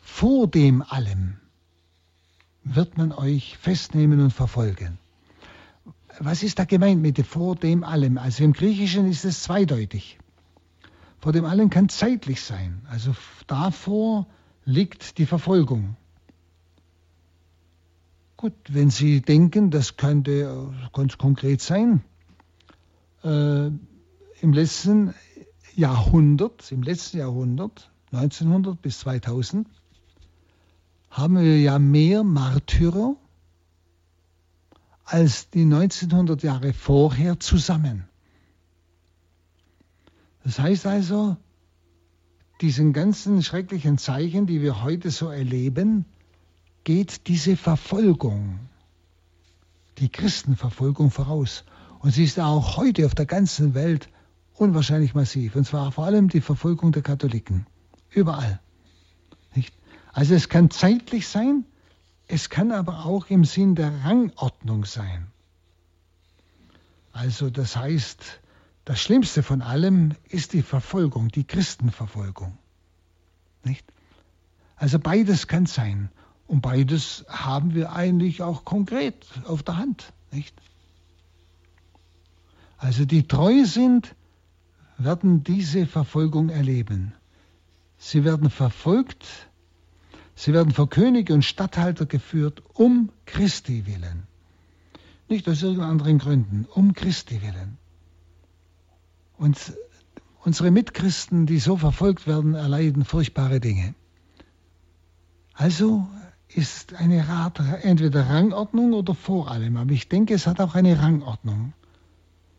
[0.00, 1.38] Vor dem allem
[2.62, 4.98] wird man euch festnehmen und verfolgen.
[6.18, 8.18] Was ist da gemeint mit vor dem allem?
[8.18, 10.18] Also im Griechischen ist es zweideutig.
[11.20, 12.82] Vor dem allem kann zeitlich sein.
[12.90, 13.14] Also
[13.46, 14.26] davor
[14.64, 15.96] liegt die Verfolgung.
[18.40, 22.02] Gut, wenn Sie denken, das könnte ganz konkret sein,
[23.22, 25.12] äh, im letzten
[25.76, 29.68] Jahrhundert, im letzten Jahrhundert, 1900 bis 2000,
[31.10, 33.14] haben wir ja mehr Märtyrer
[35.04, 38.08] als die 1900 Jahre vorher zusammen.
[40.44, 41.36] Das heißt also,
[42.62, 46.06] diesen ganzen schrecklichen Zeichen, die wir heute so erleben,
[46.84, 48.60] geht diese Verfolgung,
[49.98, 51.64] die Christenverfolgung voraus.
[52.00, 54.08] Und sie ist auch heute auf der ganzen Welt
[54.54, 55.56] unwahrscheinlich massiv.
[55.56, 57.66] Und zwar vor allem die Verfolgung der Katholiken.
[58.10, 58.60] Überall.
[59.54, 59.74] Nicht?
[60.12, 61.64] Also es kann zeitlich sein,
[62.26, 65.26] es kann aber auch im Sinn der Rangordnung sein.
[67.12, 68.40] Also das heißt,
[68.84, 72.56] das Schlimmste von allem ist die Verfolgung, die Christenverfolgung.
[73.64, 73.84] Nicht?
[74.76, 76.10] Also beides kann sein.
[76.50, 80.12] Und beides haben wir eigentlich auch konkret auf der Hand.
[80.32, 80.54] Nicht?
[82.76, 84.14] Also die treu sind,
[84.98, 87.12] werden diese Verfolgung erleben.
[87.98, 89.26] Sie werden verfolgt
[90.40, 94.22] Sie werden vor Könige und Statthalter geführt, um Christi willen.
[95.28, 97.76] Nicht aus irgendeinen anderen Gründen, um Christi willen.
[99.36, 99.58] Und
[100.42, 103.94] unsere Mitchristen, die so verfolgt werden, erleiden furchtbare Dinge.
[105.52, 106.08] Also
[106.54, 110.98] ist eine Rat entweder Rangordnung oder vor allem, aber ich denke, es hat auch eine
[111.00, 111.72] Rangordnung,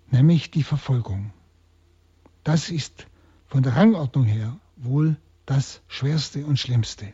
[0.09, 1.33] nämlich die Verfolgung.
[2.43, 3.07] Das ist
[3.47, 7.13] von der Rangordnung her wohl das Schwerste und Schlimmste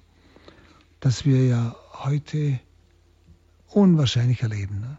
[1.00, 2.60] das wir ja heute
[3.68, 4.82] unwahrscheinlich erleben.
[4.82, 4.98] Ne?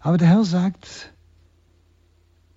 [0.00, 1.12] Aber der Herr sagt,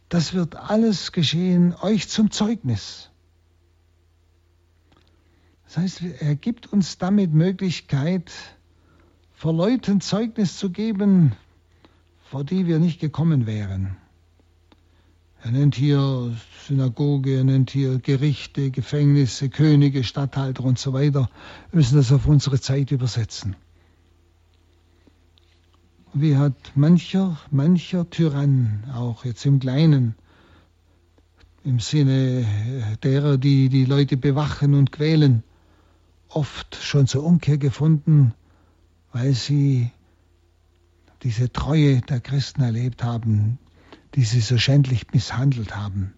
[0.10, 3.10] das wird alles geschehen euch zum Zeugnis.
[5.68, 8.32] Das heißt, er gibt uns damit Möglichkeit,
[9.34, 11.34] vor Leuten Zeugnis zu geben,
[12.30, 13.98] vor die wir nicht gekommen wären.
[15.44, 21.30] Er nennt hier Synagoge, er nennt hier Gerichte, Gefängnisse, Könige, Statthalter und so weiter.
[21.72, 23.56] Wir müssen das auf unsere Zeit übersetzen.
[26.14, 30.16] Wie hat mancher, mancher Tyrann, auch jetzt im Kleinen,
[31.64, 32.46] im Sinne
[33.04, 35.44] derer, die die Leute bewachen und quälen,
[36.30, 38.34] oft schon zur Umkehr gefunden,
[39.12, 39.92] weil sie
[41.24, 43.60] diese Treue der Christen erlebt haben,
[44.16, 46.14] die sie so schändlich misshandelt haben.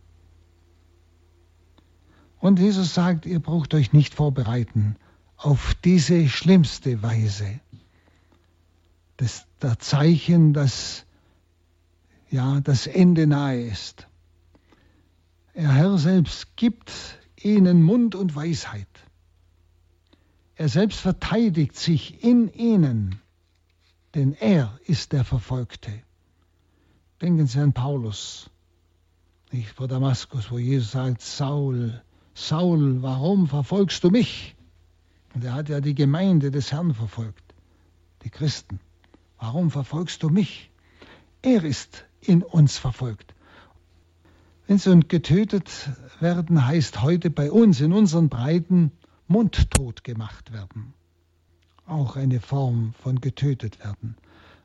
[2.39, 4.95] Und Jesus sagt, ihr braucht euch nicht vorbereiten
[5.35, 7.59] auf diese schlimmste Weise.
[9.17, 11.05] Das der Zeichen, dass
[12.29, 14.07] ja das Ende nahe ist.
[15.55, 16.91] Der Herr selbst gibt
[17.41, 18.87] ihnen Mund und Weisheit.
[20.59, 23.21] Er selbst verteidigt sich in ihnen,
[24.13, 25.89] denn er ist der Verfolgte.
[27.21, 28.49] Denken Sie an Paulus,
[29.53, 32.01] nicht vor Damaskus, wo Jesus sagt, Saul,
[32.33, 34.57] Saul, warum verfolgst du mich?
[35.33, 37.55] Und er hat ja die Gemeinde des Herrn verfolgt,
[38.25, 38.81] die Christen.
[39.37, 40.71] Warum verfolgst du mich?
[41.41, 43.33] Er ist in uns verfolgt.
[44.67, 45.71] Wenn sie und getötet
[46.19, 48.91] werden, heißt heute bei uns in unseren Breiten
[49.29, 50.93] mundtot gemacht werden.
[51.85, 54.17] Auch eine Form von getötet werden.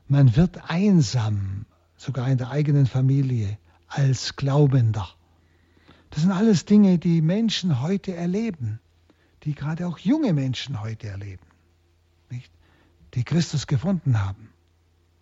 [0.07, 5.07] Man wird einsam, sogar in der eigenen Familie, als Glaubender.
[6.09, 8.79] Das sind alles Dinge, die Menschen heute erleben,
[9.43, 11.45] die gerade auch junge Menschen heute erleben,
[12.29, 12.51] nicht?
[13.13, 14.49] die Christus gefunden haben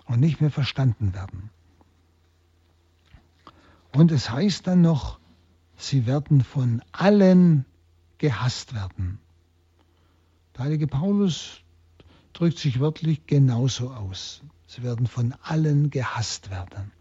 [0.05, 1.49] und nicht mehr verstanden werden.
[3.93, 5.19] Und es heißt dann noch,
[5.77, 7.65] sie werden von allen
[8.17, 9.19] gehasst werden.
[10.55, 11.61] Der heilige Paulus
[12.33, 14.41] drückt sich wörtlich genauso aus.
[14.67, 16.91] Sie werden von allen gehasst werden.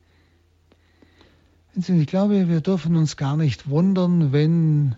[1.75, 4.97] Ich glaube, wir dürfen uns gar nicht wundern, wenn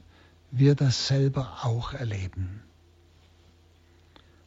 [0.50, 2.62] wir das selber auch erleben.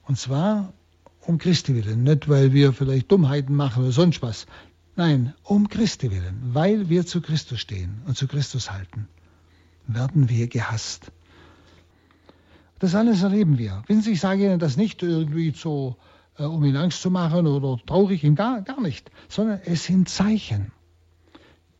[0.03, 0.73] Und zwar
[1.21, 4.45] um Christi willen, nicht weil wir vielleicht Dummheiten machen oder sonst was.
[4.95, 9.07] Nein, um Christi willen, weil wir zu Christus stehen und zu Christus halten,
[9.85, 11.11] werden wir gehasst.
[12.79, 13.83] Das alles erleben wir.
[13.87, 15.95] Sie, ich sage Ihnen das nicht irgendwie so,
[16.37, 20.71] äh, um Ihnen Angst zu machen oder traurig, gar, gar nicht, sondern es sind Zeichen,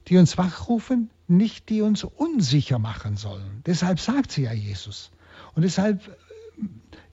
[0.08, 3.62] die uns wachrufen, nicht die uns unsicher machen sollen.
[3.66, 5.12] Deshalb sagt sie ja Jesus.
[5.54, 6.12] Und deshalb äh,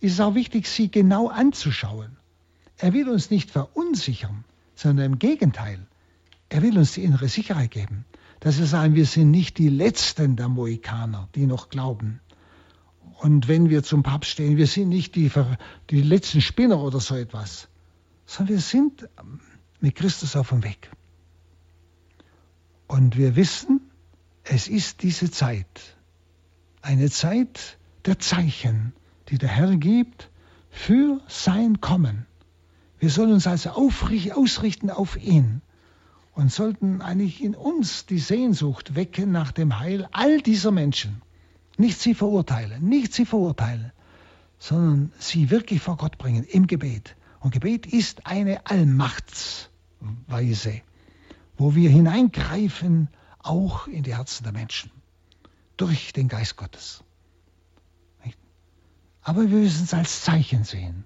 [0.00, 2.16] ist es auch wichtig, sie genau anzuschauen.
[2.76, 4.44] Er will uns nicht verunsichern,
[4.74, 5.86] sondern im Gegenteil.
[6.48, 8.04] Er will uns die innere Sicherheit geben,
[8.40, 12.20] dass wir sagen, wir sind nicht die Letzten der Mohikaner, die noch glauben.
[13.24, 15.30] Und wenn wir zum Papst stehen, wir sind nicht die,
[15.88, 17.68] die letzten Spinner oder so etwas,
[18.26, 19.08] sondern wir sind
[19.80, 20.90] mit Christus auf dem Weg.
[22.86, 23.80] Und wir wissen,
[24.42, 25.96] es ist diese Zeit,
[26.82, 28.92] eine Zeit der Zeichen,
[29.30, 30.28] die der Herr gibt
[30.68, 32.26] für sein Kommen.
[32.98, 35.62] Wir sollen uns also ausrichten auf ihn
[36.34, 41.22] und sollten eigentlich in uns die Sehnsucht wecken nach dem Heil all dieser Menschen.
[41.76, 43.92] Nicht sie verurteilen, nicht sie verurteilen,
[44.58, 47.16] sondern sie wirklich vor Gott bringen im Gebet.
[47.40, 49.70] Und Gebet ist eine Allmachtsweise,
[51.56, 53.08] wo wir hineingreifen,
[53.40, 54.90] auch in die Herzen der Menschen,
[55.76, 57.04] durch den Geist Gottes.
[59.24, 61.04] Aber wir müssen es als Zeichen sehen.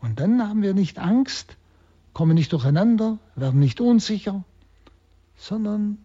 [0.00, 1.56] Und dann haben wir nicht Angst,
[2.12, 4.44] kommen nicht durcheinander, werden nicht unsicher,
[5.36, 5.98] sondern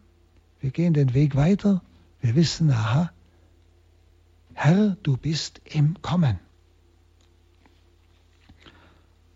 [0.59, 1.81] wir gehen den Weg weiter.
[2.21, 3.11] Wir wissen, aha,
[4.55, 6.39] Herr, du bist im Kommen.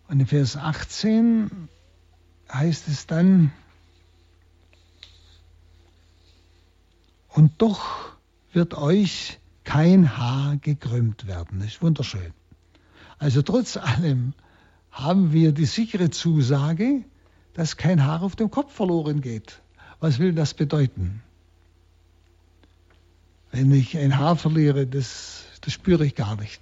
[0.08, 1.70] Und in Vers 18
[2.52, 3.52] heißt es dann,
[7.28, 8.18] und doch
[8.54, 11.60] wird euch kein Haar gekrümmt werden.
[11.60, 12.34] Das ist wunderschön.
[13.20, 14.34] Also trotz allem
[14.90, 17.04] haben wir die sichere Zusage,
[17.54, 19.62] dass kein Haar auf dem Kopf verloren geht.
[20.00, 21.22] Was will das bedeuten?
[23.52, 26.62] Wenn ich ein Haar verliere, das, das spüre ich gar nicht.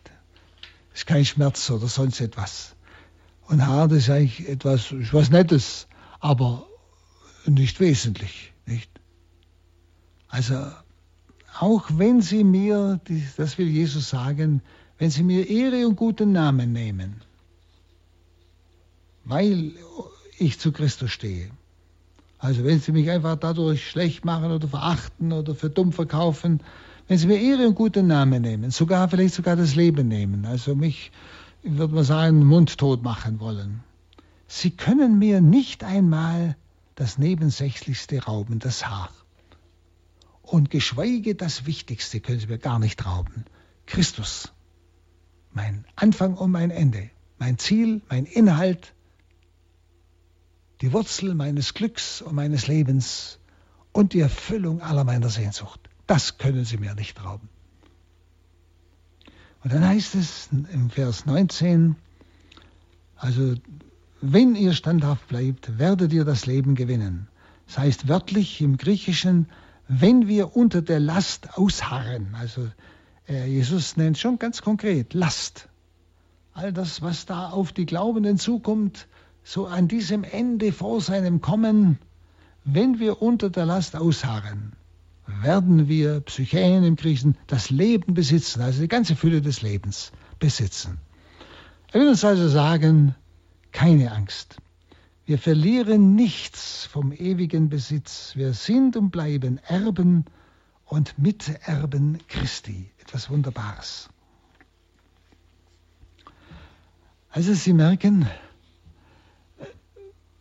[0.92, 2.76] Das ist kein Schmerz oder sonst etwas.
[3.48, 5.88] Und Haar, das ist eigentlich etwas, was Nettes,
[6.20, 6.68] aber
[7.46, 8.54] nicht wesentlich.
[8.66, 8.90] Nicht?
[10.28, 10.72] Also,
[11.60, 13.00] auch wenn Sie mir,
[13.38, 14.62] das will Jesus sagen,
[14.98, 17.22] wenn Sie mir Ehre und guten Namen nehmen,
[19.24, 19.74] weil
[20.38, 21.50] ich zu Christus stehe.
[22.40, 26.62] Also wenn Sie mich einfach dadurch schlecht machen oder verachten oder für dumm verkaufen,
[27.08, 30.76] wenn Sie mir Ehre und guten Namen nehmen, sogar vielleicht sogar das Leben nehmen, also
[30.76, 31.12] mich,
[31.64, 33.84] würde man sagen, mundtot machen wollen.
[34.48, 36.56] Sie können mir nicht einmal
[36.96, 39.10] das Nebensächlichste rauben, das Haar.
[40.42, 43.46] Und geschweige das Wichtigste können Sie mir gar nicht rauben.
[43.86, 44.54] Christus.
[45.52, 47.10] Mein Anfang und mein Ende.
[47.40, 48.94] Mein Ziel, mein Inhalt,
[50.82, 53.40] die Wurzel meines Glücks und meines Lebens
[53.92, 55.80] und die Erfüllung aller meiner Sehnsucht.
[56.06, 57.50] Das können Sie mir nicht rauben.
[59.64, 61.96] Und dann heißt es im Vers 19,
[63.16, 63.56] also
[64.22, 67.28] wenn ihr standhaft bleibt, werdet ihr das Leben gewinnen.
[67.66, 69.50] Das heißt wörtlich im Griechischen,
[69.88, 72.36] wenn wir unter der Last ausharren.
[72.36, 72.70] Also
[73.28, 75.70] äh, Jesus nennt schon ganz konkret Last.
[76.54, 79.08] All das, was da auf die Glaubenden zukommt,
[79.48, 82.00] so an diesem Ende vor seinem Kommen,
[82.66, 84.74] wenn wir unter der Last ausharren,
[85.26, 90.98] werden wir Psychäen im Griechen das Leben besitzen, also die ganze Fülle des Lebens besitzen.
[91.94, 93.16] Er will uns also sagen,
[93.72, 94.58] keine Angst.
[95.26, 98.34] Wir verlieren nichts vom ewigen Besitz.
[98.36, 100.26] Wir sind und bleiben Erben
[100.84, 102.92] und Miterben Christi.
[103.00, 104.10] Etwas Wunderbares.
[107.30, 108.28] Also Sie merken,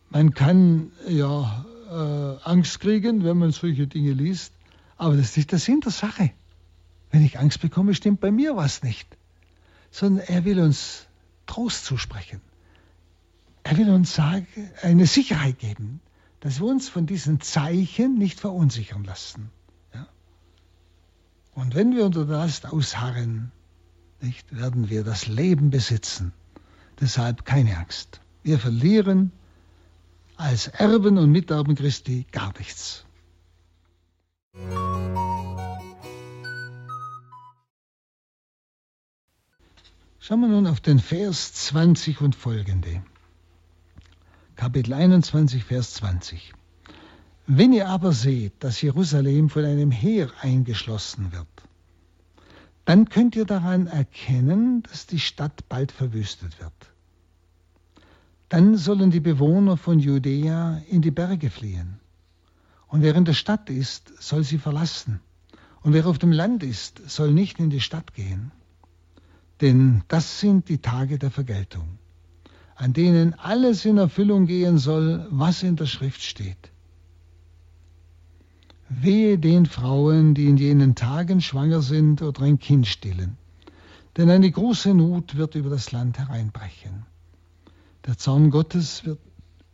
[0.09, 4.53] man kann ja äh, Angst kriegen, wenn man solche Dinge liest,
[4.97, 6.31] aber das ist nicht der Sinn der Sache.
[7.11, 9.17] Wenn ich Angst bekomme, stimmt bei mir was nicht.
[9.91, 11.07] Sondern er will uns
[11.45, 12.41] Trost zusprechen.
[13.63, 14.47] Er will uns sagen,
[14.81, 16.01] eine Sicherheit geben,
[16.39, 19.49] dass wir uns von diesen Zeichen nicht verunsichern lassen.
[19.93, 20.07] Ja?
[21.53, 23.51] Und wenn wir unter der Last ausharren,
[24.21, 26.33] nicht, werden wir das Leben besitzen.
[26.99, 28.19] Deshalb keine Angst.
[28.43, 29.31] Wir verlieren
[30.37, 33.05] als Erben und Miterben Christi gar nichts.
[40.19, 43.01] Schauen wir nun auf den Vers 20 und folgende.
[44.55, 46.53] Kapitel 21, Vers 20.
[47.45, 51.47] Wenn ihr aber seht, dass Jerusalem von einem Heer eingeschlossen wird,
[52.83, 56.73] dann könnt ihr daran erkennen, dass die Stadt bald verwüstet wird.
[58.49, 61.99] Dann sollen die Bewohner von Judäa in die Berge fliehen.
[62.87, 65.19] Und wer in der Stadt ist, soll sie verlassen.
[65.81, 68.51] Und wer auf dem Land ist, soll nicht in die Stadt gehen.
[69.59, 71.97] Denn das sind die Tage der Vergeltung,
[72.75, 76.71] an denen alles in Erfüllung gehen soll, was in der Schrift steht.
[78.89, 83.37] Wehe den Frauen, die in jenen Tagen schwanger sind oder ein Kind stillen,
[84.15, 87.05] denn eine große Not wird über das Land hereinbrechen.
[88.07, 89.19] Der Zorn Gottes wird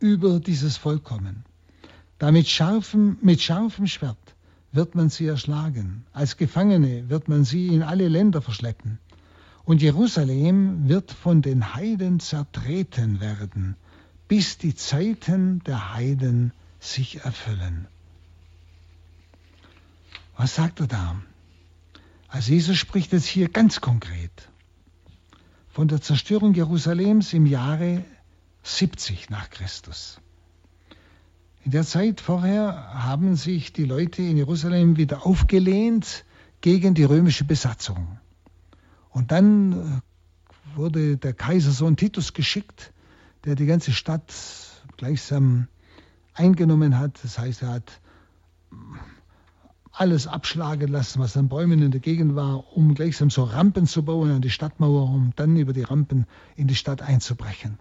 [0.00, 1.44] über dieses Volk kommen.
[2.18, 4.34] Da mit scharfem, mit scharfem Schwert
[4.72, 6.04] wird man sie erschlagen.
[6.12, 8.98] Als Gefangene wird man sie in alle Länder verschleppen.
[9.64, 13.76] Und Jerusalem wird von den Heiden zertreten werden,
[14.26, 17.86] bis die Zeiten der Heiden sich erfüllen.
[20.36, 21.16] Was sagt er da?
[22.26, 24.48] Also Jesus spricht jetzt hier ganz konkret
[25.74, 28.04] von der Zerstörung Jerusalems im Jahre
[28.64, 30.20] 70 nach Christus.
[31.64, 36.24] In der Zeit vorher haben sich die Leute in Jerusalem wieder aufgelehnt
[36.60, 38.18] gegen die römische Besatzung.
[39.10, 42.92] Und dann äh, wurde der Kaisersohn Titus geschickt,
[43.44, 44.32] der die ganze Stadt
[44.96, 45.68] gleichsam
[46.32, 47.22] eingenommen hat.
[47.22, 48.00] Das heißt, er hat
[49.92, 54.04] alles abschlagen lassen, was an Bäumen in der Gegend war, um gleichsam so Rampen zu
[54.04, 57.78] bauen an die Stadtmauer, um dann über die Rampen in die Stadt einzubrechen.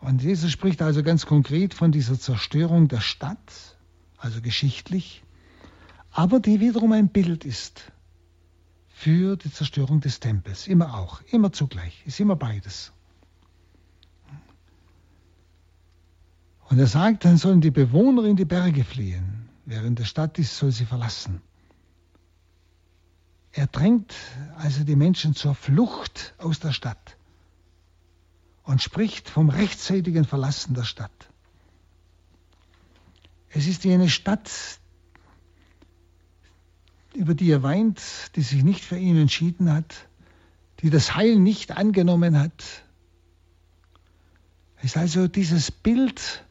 [0.00, 3.76] Und Jesus spricht also ganz konkret von dieser Zerstörung der Stadt,
[4.18, 5.24] also geschichtlich,
[6.10, 7.92] aber die wiederum ein Bild ist
[8.88, 10.66] für die Zerstörung des Tempels.
[10.66, 12.92] Immer auch, immer zugleich, ist immer beides.
[16.68, 19.48] Und er sagt, dann sollen die Bewohner in die Berge fliehen.
[19.66, 21.40] In der Stadt ist, soll sie verlassen.
[23.52, 24.14] Er drängt
[24.56, 27.15] also die Menschen zur Flucht aus der Stadt
[28.66, 31.30] und spricht vom rechtzeitigen Verlassen der Stadt.
[33.48, 34.50] Es ist jene Stadt,
[37.14, 38.02] über die er weint,
[38.34, 40.08] die sich nicht für ihn entschieden hat,
[40.80, 42.84] die das Heil nicht angenommen hat.
[44.78, 46.44] Es ist also dieses Bild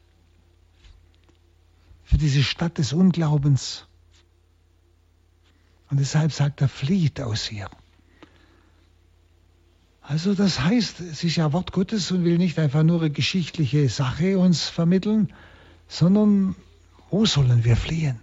[2.02, 3.86] für diese Stadt des Unglaubens.
[5.90, 7.70] Und deshalb sagt er, flieht aus ihr.
[10.08, 13.88] Also das heißt, es ist ja Wort Gottes und will nicht einfach nur eine geschichtliche
[13.88, 15.32] Sache uns vermitteln,
[15.88, 16.54] sondern
[17.10, 18.20] wo sollen wir fliehen?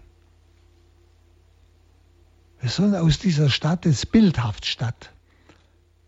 [2.62, 5.12] Wir sollen aus dieser Stadt, jetzt bildhaft Stadt,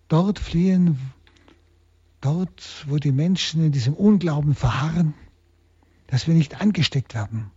[0.08, 0.98] dort fliehen,
[2.22, 5.14] dort, wo die Menschen in diesem Unglauben verharren,
[6.08, 7.52] dass wir nicht angesteckt werden.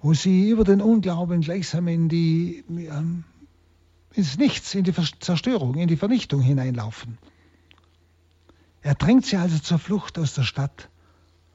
[0.00, 3.24] Wo sie über den Unglauben gleichsam in die, ähm,
[4.12, 7.18] ins Nichts, in die Zerstörung, in die Vernichtung hineinlaufen.
[8.82, 10.88] Er drängt sie also zur Flucht aus der Stadt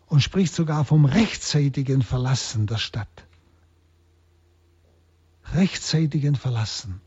[0.08, 3.26] und spricht sogar vom rechtzeitigen Verlassen der Stadt.
[5.54, 7.02] Rechtzeitigen Verlassen.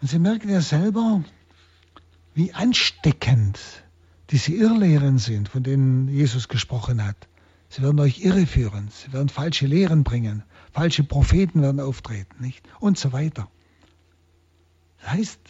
[0.00, 1.22] Und Sie merken ja selber,
[2.34, 3.58] wie ansteckend
[4.30, 7.28] diese Irrlehren sind, von denen Jesus gesprochen hat.
[7.68, 12.66] Sie werden euch irreführen, sie werden falsche Lehren bringen, falsche Propheten werden auftreten, nicht?
[12.80, 13.48] Und so weiter.
[15.00, 15.40] Das heißt,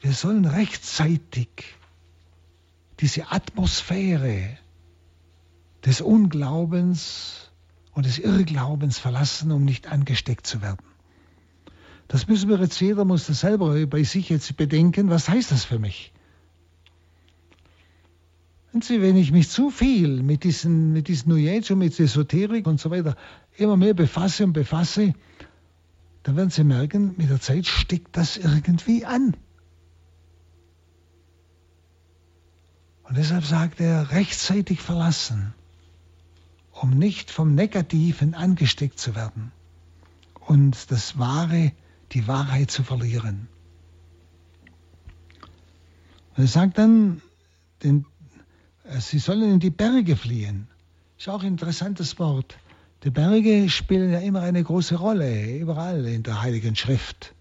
[0.00, 1.48] wir sollen rechtzeitig
[3.00, 4.58] diese Atmosphäre
[5.84, 7.50] des Unglaubens
[7.92, 10.84] und des Irrglaubens verlassen, um nicht angesteckt zu werden.
[12.08, 15.64] Das müssen wir jetzt, jeder muss das selber bei sich jetzt bedenken, was heißt das
[15.64, 16.12] für mich?
[18.72, 21.98] Und Sie, wenn ich mich zu viel mit diesen, mit diesen New Age und mit
[21.98, 23.16] Esoterik und so weiter
[23.56, 25.14] immer mehr befasse und befasse,
[26.22, 29.36] dann werden Sie merken, mit der Zeit steckt das irgendwie an.
[33.04, 35.54] Und deshalb sagt er, rechtzeitig verlassen,
[36.70, 39.50] um nicht vom Negativen angesteckt zu werden
[40.46, 41.72] und das Wahre,
[42.12, 43.48] die Wahrheit zu verlieren.
[46.36, 47.20] Und er sagt dann,
[47.82, 48.06] den,
[48.84, 50.68] äh, sie sollen in die Berge fliehen.
[51.18, 52.58] Ist auch ein interessantes Wort.
[53.02, 57.34] Die Berge spielen ja immer eine große Rolle, überall in der Heiligen Schrift.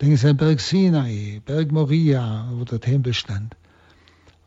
[0.00, 3.54] Denken Sie an Berg Sinai, Berg Moria, wo der Tempel stand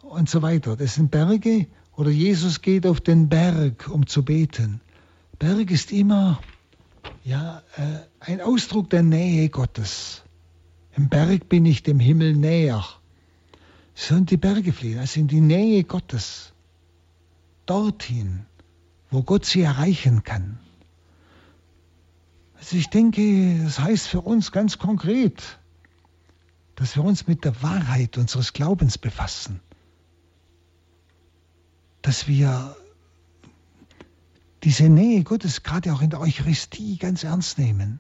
[0.01, 0.75] und so weiter.
[0.75, 4.81] Das sind Berge oder Jesus geht auf den Berg, um zu beten.
[5.37, 6.39] Berg ist immer
[7.23, 10.23] ja, äh, ein Ausdruck der Nähe Gottes.
[10.95, 12.83] Im Berg bin ich dem Himmel näher.
[13.93, 16.53] Sollen die Berge fliehen, also in die Nähe Gottes.
[17.65, 18.45] Dorthin,
[19.11, 20.57] wo Gott sie erreichen kann.
[22.57, 25.59] Also ich denke, das heißt für uns ganz konkret,
[26.75, 29.59] dass wir uns mit der Wahrheit unseres Glaubens befassen.
[32.01, 32.75] Dass wir
[34.63, 37.99] diese Nähe Gottes gerade auch in der Eucharistie ganz ernst nehmen.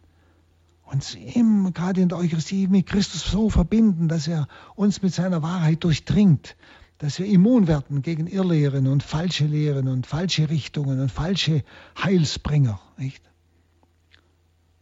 [0.85, 5.41] Uns immer gerade in der Eucharistie mit Christus so verbinden, dass er uns mit seiner
[5.41, 6.55] Wahrheit durchdringt,
[7.01, 11.63] dass wir immun werden gegen Irrlehren und falsche Lehren und falsche Richtungen und falsche
[11.97, 12.79] Heilsbringer.
[12.95, 13.23] Nicht?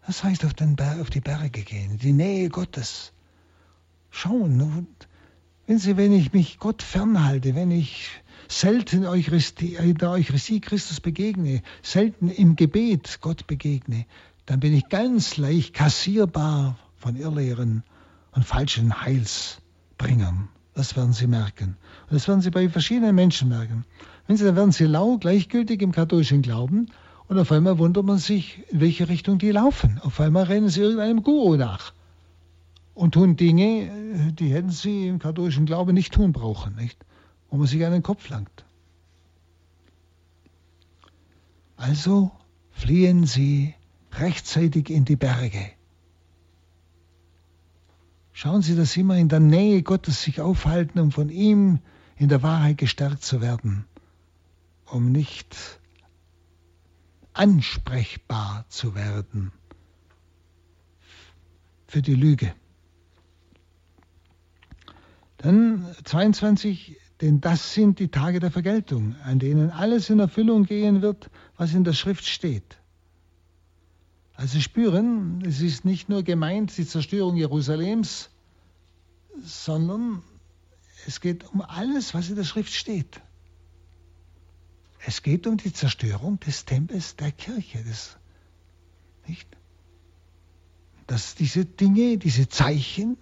[0.05, 3.13] Das heißt, auf, den Berg, auf die Berge gehen, die Nähe Gottes.
[4.09, 4.59] Schauen.
[4.59, 5.07] Und
[5.65, 8.09] wenn Sie, wenn ich mich Gott fernhalte, wenn ich
[8.49, 14.05] selten Eucharistie, in der Eucharistie Christus begegne, selten im Gebet Gott begegne,
[14.45, 17.83] dann bin ich ganz leicht kassierbar von Irrlehren
[18.33, 20.49] und falschen Heilsbringern.
[20.79, 21.75] Das werden Sie merken.
[22.09, 23.83] Und das werden Sie bei verschiedenen Menschen merken.
[24.27, 26.87] Wenn Sie, dann werden Sie lau, gleichgültig im katholischen Glauben
[27.27, 29.99] und auf einmal wundert man sich, in welche Richtung die laufen.
[30.01, 31.91] Auf einmal rennen sie irgendeinem Guru nach
[32.93, 37.05] und tun Dinge, die hätten sie im katholischen Glauben nicht tun brauchen, nicht?
[37.49, 38.63] wo man sich an den Kopf langt.
[41.75, 42.31] Also
[42.71, 43.75] fliehen sie
[44.13, 45.71] rechtzeitig in die Berge.
[48.41, 51.79] Schauen Sie, dass Sie immer in der Nähe Gottes sich aufhalten, um von ihm
[52.15, 53.83] in der Wahrheit gestärkt zu werden,
[54.85, 55.57] um nicht
[57.33, 59.51] ansprechbar zu werden
[61.85, 62.53] für die Lüge.
[65.35, 71.01] Dann 22, denn das sind die Tage der Vergeltung, an denen alles in Erfüllung gehen
[71.01, 72.77] wird, was in der Schrift steht.
[74.39, 78.29] Also spüren, es ist nicht nur gemeint die Zerstörung Jerusalems,
[79.43, 80.23] sondern
[81.05, 83.19] es geht um alles, was in der Schrift steht.
[85.05, 87.83] Es geht um die Zerstörung des Tempels der Kirche.
[87.85, 88.15] Das,
[89.27, 89.45] nicht?
[91.05, 93.17] Dass diese Dinge, diese Zeichen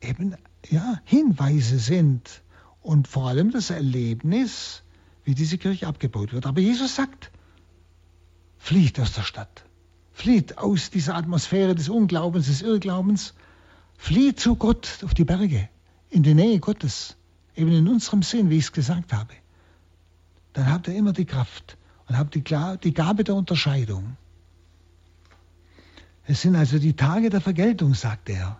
[0.00, 0.34] eben
[0.68, 2.42] ja, Hinweise sind
[2.82, 4.82] und vor allem das Erlebnis,
[5.22, 6.44] wie diese Kirche abgebaut wird.
[6.44, 7.30] Aber Jesus sagt,
[8.58, 9.64] flieht aus der Stadt,
[10.16, 13.34] flieht aus dieser Atmosphäre des Unglaubens, des Irrglaubens,
[13.96, 15.68] flieht zu Gott auf die Berge,
[16.10, 17.16] in die Nähe Gottes,
[17.54, 19.32] eben in unserem Sinn, wie ich es gesagt habe
[20.56, 21.76] dann habt ihr immer die Kraft
[22.08, 24.16] und habt die, Gabe der Unterscheidung.
[26.26, 28.58] Es sind also die Tage der Vergeltung, sagt er,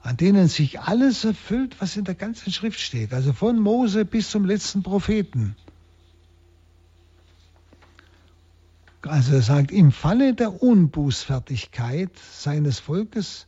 [0.00, 4.30] an denen sich alles erfüllt, was in der ganzen Schrift steht, also von Mose bis
[4.30, 5.54] zum letzten Propheten.
[9.02, 13.46] Also er sagt, im Falle der Unbußfertigkeit seines Volkes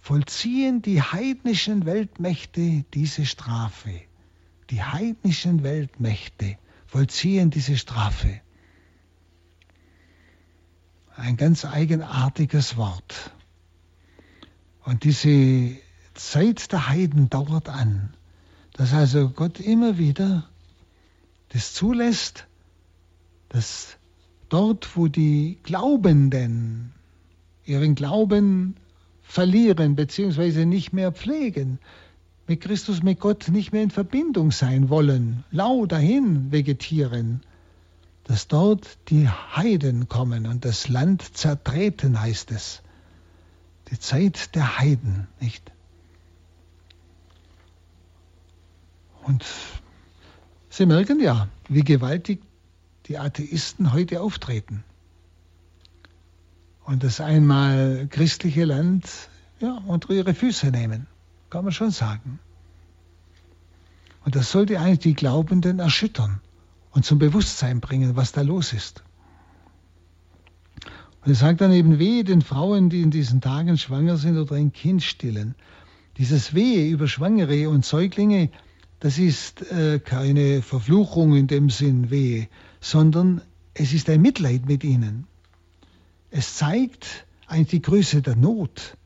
[0.00, 4.00] vollziehen die heidnischen Weltmächte diese Strafe.
[4.70, 8.40] Die heidnischen Weltmächte vollziehen diese Strafe.
[11.14, 13.32] Ein ganz eigenartiges Wort.
[14.84, 15.76] Und diese
[16.14, 18.14] Zeit der Heiden dauert an,
[18.72, 20.48] dass also Gott immer wieder
[21.50, 22.46] das zulässt,
[23.50, 23.99] dass
[24.50, 26.92] dort, wo die Glaubenden
[27.64, 28.76] ihren Glauben
[29.22, 30.66] verlieren bzw.
[30.66, 31.78] nicht mehr pflegen,
[32.46, 37.42] mit Christus, mit Gott nicht mehr in Verbindung sein wollen, lau dahin vegetieren,
[38.24, 42.82] dass dort die Heiden kommen und das Land zertreten, heißt es.
[43.90, 45.70] Die Zeit der Heiden, nicht?
[49.22, 49.44] Und
[50.70, 52.40] Sie merken ja, wie gewaltig
[53.10, 54.84] die Atheisten heute auftreten.
[56.84, 59.04] Und das einmal christliche Land
[59.58, 61.08] ja, unter ihre Füße nehmen
[61.50, 62.38] kann man schon sagen.
[64.24, 66.40] Und das sollte eigentlich die Glaubenden erschüttern
[66.92, 69.02] und zum Bewusstsein bringen, was da los ist.
[71.22, 74.54] Und er sagt dann eben wehe den Frauen, die in diesen Tagen schwanger sind oder
[74.54, 75.56] ein Kind stillen.
[76.16, 78.50] Dieses Wehe über Schwangere und Säuglinge
[79.00, 82.48] das ist äh, keine Verfluchung in dem Sinn weh,
[82.80, 83.42] sondern
[83.74, 85.26] es ist ein Mitleid mit ihnen.
[86.30, 88.96] Es zeigt eigentlich die Größe der Not.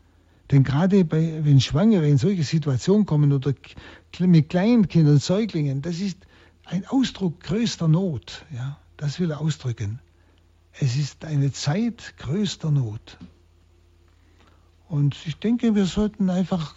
[0.51, 3.55] Denn gerade bei, wenn Schwangere in solche Situationen kommen oder
[4.21, 6.19] mit Kleinkindern, Säuglingen, das ist
[6.65, 8.45] ein Ausdruck größter Not.
[8.55, 10.01] Ja, das will er ausdrücken.
[10.79, 13.19] Es ist eine Zeit größter Not.
[14.89, 16.75] Und ich denke, wir sollten einfach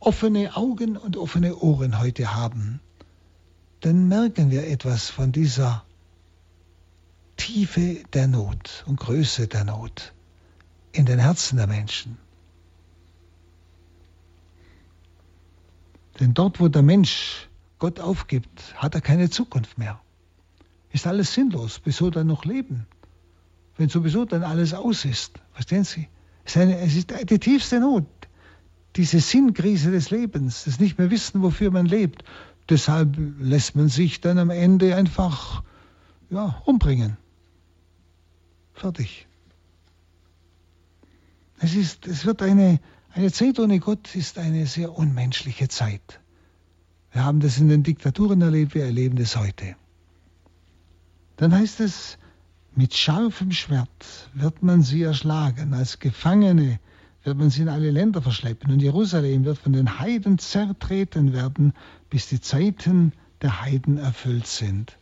[0.00, 2.80] offene Augen und offene Ohren heute haben.
[3.80, 5.84] Dann merken wir etwas von dieser
[7.42, 10.12] Tiefe der Not und Größe der Not
[10.92, 12.16] in den Herzen der Menschen.
[16.20, 17.48] Denn dort, wo der Mensch
[17.80, 20.00] Gott aufgibt, hat er keine Zukunft mehr.
[20.92, 21.80] Ist alles sinnlos.
[21.82, 22.86] Wieso dann noch leben?
[23.76, 25.40] Wenn sowieso dann alles aus ist.
[25.52, 26.08] Verstehen Sie?
[26.44, 28.06] Es ist, eine, es ist die tiefste Not.
[28.94, 32.22] Diese Sinnkrise des Lebens, das nicht mehr wissen, wofür man lebt.
[32.68, 35.64] Deshalb lässt man sich dann am Ende einfach
[36.30, 37.16] ja, umbringen.
[38.82, 39.28] Fertig.
[41.60, 42.80] Es, ist, es wird eine,
[43.12, 46.18] eine Zeit ohne Gott ist eine sehr unmenschliche Zeit.
[47.12, 49.76] Wir haben das in den Diktaturen erlebt, wir erleben das heute.
[51.36, 52.18] Dann heißt es,
[52.74, 56.80] mit scharfem Schwert wird man sie erschlagen, als Gefangene
[57.22, 61.72] wird man sie in alle Länder verschleppen und Jerusalem wird von den Heiden zertreten werden,
[62.10, 63.12] bis die Zeiten
[63.42, 64.98] der Heiden erfüllt sind.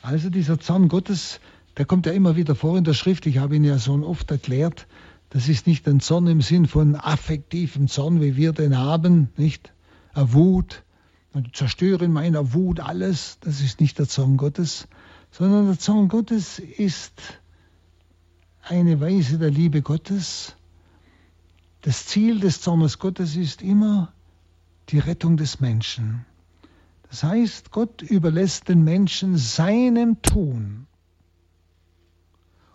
[0.00, 1.40] Also dieser Zorn Gottes,
[1.76, 3.26] der kommt ja immer wieder vor in der Schrift.
[3.26, 4.86] Ich habe ihn ja so oft erklärt.
[5.30, 9.72] Das ist nicht ein Zorn im Sinn von affektivem Zorn, wie wir den haben, nicht?
[10.12, 10.82] Eine Wut,
[11.32, 13.38] und zerstören meiner Wut alles.
[13.40, 14.88] Das ist nicht der Zorn Gottes,
[15.30, 17.40] sondern der Zorn Gottes ist
[18.62, 20.56] eine Weise der Liebe Gottes.
[21.82, 24.12] Das Ziel des Zornes Gottes ist immer
[24.90, 26.26] die Rettung des Menschen.
[27.08, 30.86] Das heißt, Gott überlässt den Menschen seinem Tun.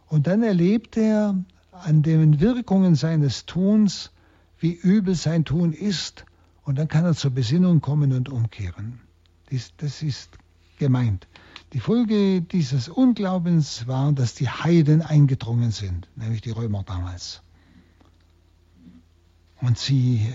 [0.07, 1.35] Und dann erlebt er
[1.71, 4.11] an den Wirkungen seines Tuns,
[4.59, 6.25] wie übel sein Tun ist,
[6.63, 8.99] und dann kann er zur Besinnung kommen und umkehren.
[9.51, 10.31] Das, das ist
[10.79, 11.27] gemeint.
[11.73, 17.41] Die Folge dieses Unglaubens war, dass die Heiden eingedrungen sind, nämlich die Römer damals.
[19.61, 20.33] Und sie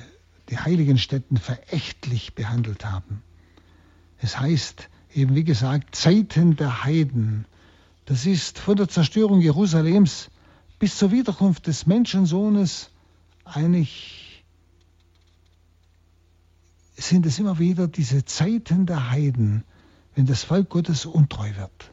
[0.51, 3.23] die heiligen Städten verächtlich behandelt haben.
[4.18, 7.47] Es heißt eben, wie gesagt, Zeiten der Heiden.
[8.11, 10.30] Das ist von der Zerstörung Jerusalems
[10.80, 12.90] bis zur Wiederkunft des Menschensohnes
[13.44, 14.44] eigentlich
[16.96, 19.62] sind es immer wieder diese Zeiten der Heiden,
[20.16, 21.92] wenn das Volk Gottes untreu wird,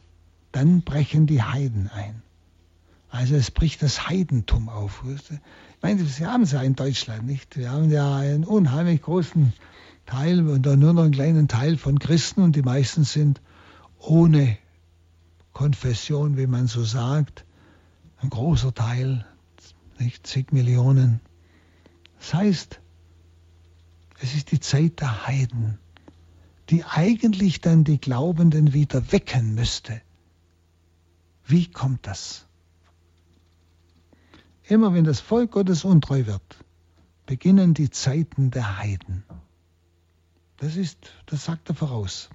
[0.50, 2.20] dann brechen die Heiden ein.
[3.10, 5.04] Also es bricht das Heidentum auf.
[5.06, 5.38] Ich
[5.82, 7.56] meine, Sie haben es ja in Deutschland nicht.
[7.56, 9.52] Wir haben ja einen unheimlich großen
[10.04, 13.40] Teil und nur noch einen kleinen Teil von Christen und die meisten sind
[14.00, 14.58] ohne
[15.58, 17.44] Konfession, wie man so sagt.
[18.18, 19.26] Ein großer Teil,
[19.98, 21.20] nicht zig Millionen.
[22.18, 22.80] Das heißt,
[24.20, 25.78] es ist die Zeit der Heiden
[26.70, 30.00] die eigentlich dann die Glaubenden wieder wecken müsste.
[31.46, 32.46] Wie kommt das?
[34.64, 36.64] Immer wenn das Volk Gottes untreu wird,
[37.24, 39.24] beginnen die Zeiten der Heiden.
[40.58, 42.28] Das ist, das sagt er voraus.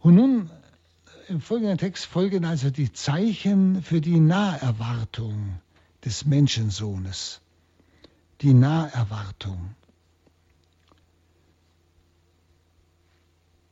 [0.00, 0.50] Und nun
[1.28, 5.60] im folgenden Text folgen also die Zeichen für die Naherwartung
[6.04, 7.40] des Menschensohnes.
[8.40, 9.74] Die Naherwartung.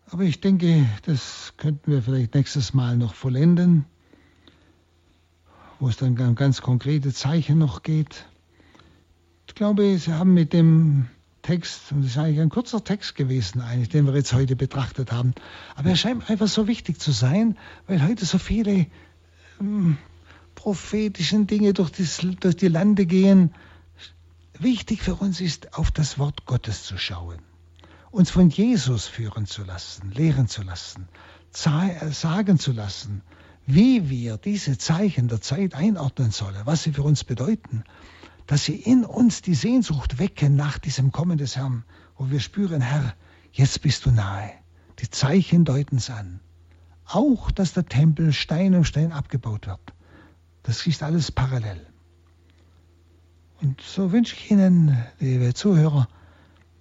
[0.08, 3.86] Aber ich denke, das könnten wir vielleicht nächstes Mal noch vollenden,
[5.80, 8.26] wo es dann um ganz konkrete Zeichen noch geht.
[9.48, 11.08] Ich glaube, Sie haben mit dem
[11.46, 15.12] Text, und das ist eigentlich ein kurzer Text gewesen, eigentlich, den wir jetzt heute betrachtet
[15.12, 15.32] haben,
[15.76, 18.86] aber er scheint einfach so wichtig zu sein, weil heute so viele
[19.60, 19.96] ähm,
[20.56, 23.54] prophetischen Dinge durch, das, durch die Lande gehen.
[24.58, 27.38] Wichtig für uns ist, auf das Wort Gottes zu schauen.
[28.10, 31.06] Uns von Jesus führen zu lassen, lehren zu lassen,
[31.64, 33.22] äh, sagen zu lassen,
[33.66, 37.84] wie wir diese Zeichen der Zeit einordnen sollen, was sie für uns bedeuten,
[38.46, 41.84] dass sie in uns die Sehnsucht wecken nach diesem Kommen des Herrn,
[42.16, 43.14] wo wir spüren, Herr,
[43.52, 44.50] jetzt bist du nahe.
[45.00, 46.40] Die Zeichen deuten es an.
[47.04, 49.80] Auch, dass der Tempel Stein um Stein abgebaut wird.
[50.62, 51.86] Das ist alles parallel.
[53.60, 56.08] Und so wünsche ich Ihnen, liebe Zuhörer,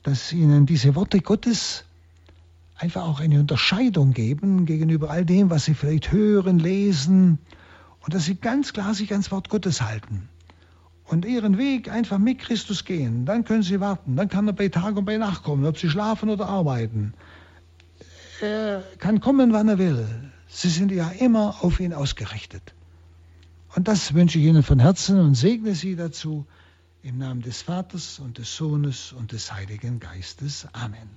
[0.03, 1.85] dass ihnen diese Worte Gottes
[2.75, 7.39] einfach auch eine Unterscheidung geben gegenüber all dem, was sie vielleicht hören, lesen
[8.01, 10.29] und dass sie ganz klar sich ans Wort Gottes halten
[11.05, 14.15] und ihren Weg einfach mit Christus gehen, dann können sie warten.
[14.15, 17.13] Dann kann er bei Tag und bei Nacht kommen, ob sie schlafen oder arbeiten.
[18.41, 20.07] Er kann kommen, wann er will.
[20.47, 22.73] Sie sind ja immer auf ihn ausgerichtet.
[23.75, 26.45] Und das wünsche ich Ihnen von Herzen und segne Sie dazu
[27.03, 30.67] im Namen des Vaters und des Sohnes und des Heiligen Geistes.
[30.73, 31.09] Amen.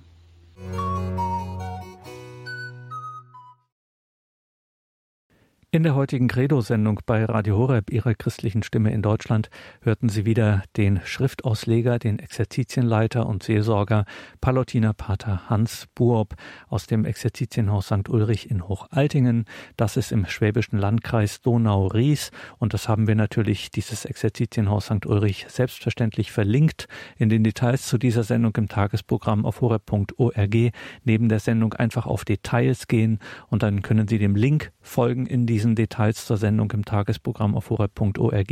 [5.71, 9.51] In der heutigen Credo-Sendung bei Radio Horeb, Ihrer christlichen Stimme in Deutschland,
[9.83, 14.05] hörten Sie wieder den Schriftausleger, den Exerzitienleiter und Seelsorger
[14.41, 16.33] Palotiner Pater Hans Buob
[16.69, 18.09] aus dem Exerzitienhaus St.
[18.09, 19.45] Ulrich in Hochaltingen.
[19.77, 25.05] Das ist im schwäbischen Landkreis Donau-Ries und das haben wir natürlich, dieses Exerzitienhaus St.
[25.05, 30.55] Ulrich, selbstverständlich verlinkt in den Details zu dieser Sendung im Tagesprogramm auf horeb.org.
[31.03, 35.45] Neben der Sendung einfach auf Details gehen und dann können Sie dem Link folgen in
[35.45, 38.51] die diesen Details zur Sendung im Tagesprogramm auf horeb.org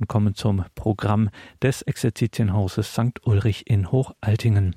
[0.00, 1.28] und kommen zum Programm
[1.60, 3.20] des Exerzitienhauses St.
[3.26, 4.74] Ulrich in Hochaltingen.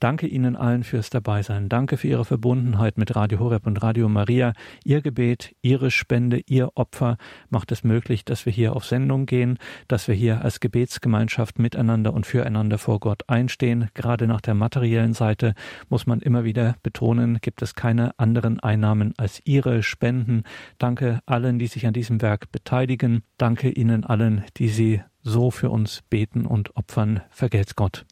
[0.00, 1.68] Danke Ihnen allen fürs Dabeisein.
[1.68, 4.52] Danke für Ihre Verbundenheit mit Radio Horeb und Radio Maria.
[4.84, 7.16] Ihr Gebet, Ihre Spende, Ihr Opfer
[7.50, 9.58] macht es möglich, dass wir hier auf Sendung gehen,
[9.88, 13.88] dass wir hier als Gebetsgemeinschaft miteinander und füreinander vor Gott einstehen.
[13.94, 15.54] Gerade nach der materiellen Seite
[15.88, 20.44] muss man immer wieder betonen, gibt es keine anderen Einnahmen als Ihre Spenden.
[20.78, 23.22] Danke allen, die sich an diesem Werk beteiligen.
[23.38, 27.22] Danke Ihnen allen, die Sie so für uns beten und opfern.
[27.30, 28.04] Vergelt's Gott.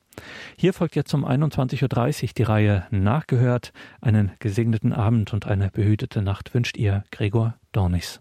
[0.56, 3.72] Hier folgt jetzt um 21.30 Uhr die Reihe Nachgehört.
[4.00, 8.20] Einen gesegneten Abend und eine behütete Nacht wünscht ihr Gregor Dornis.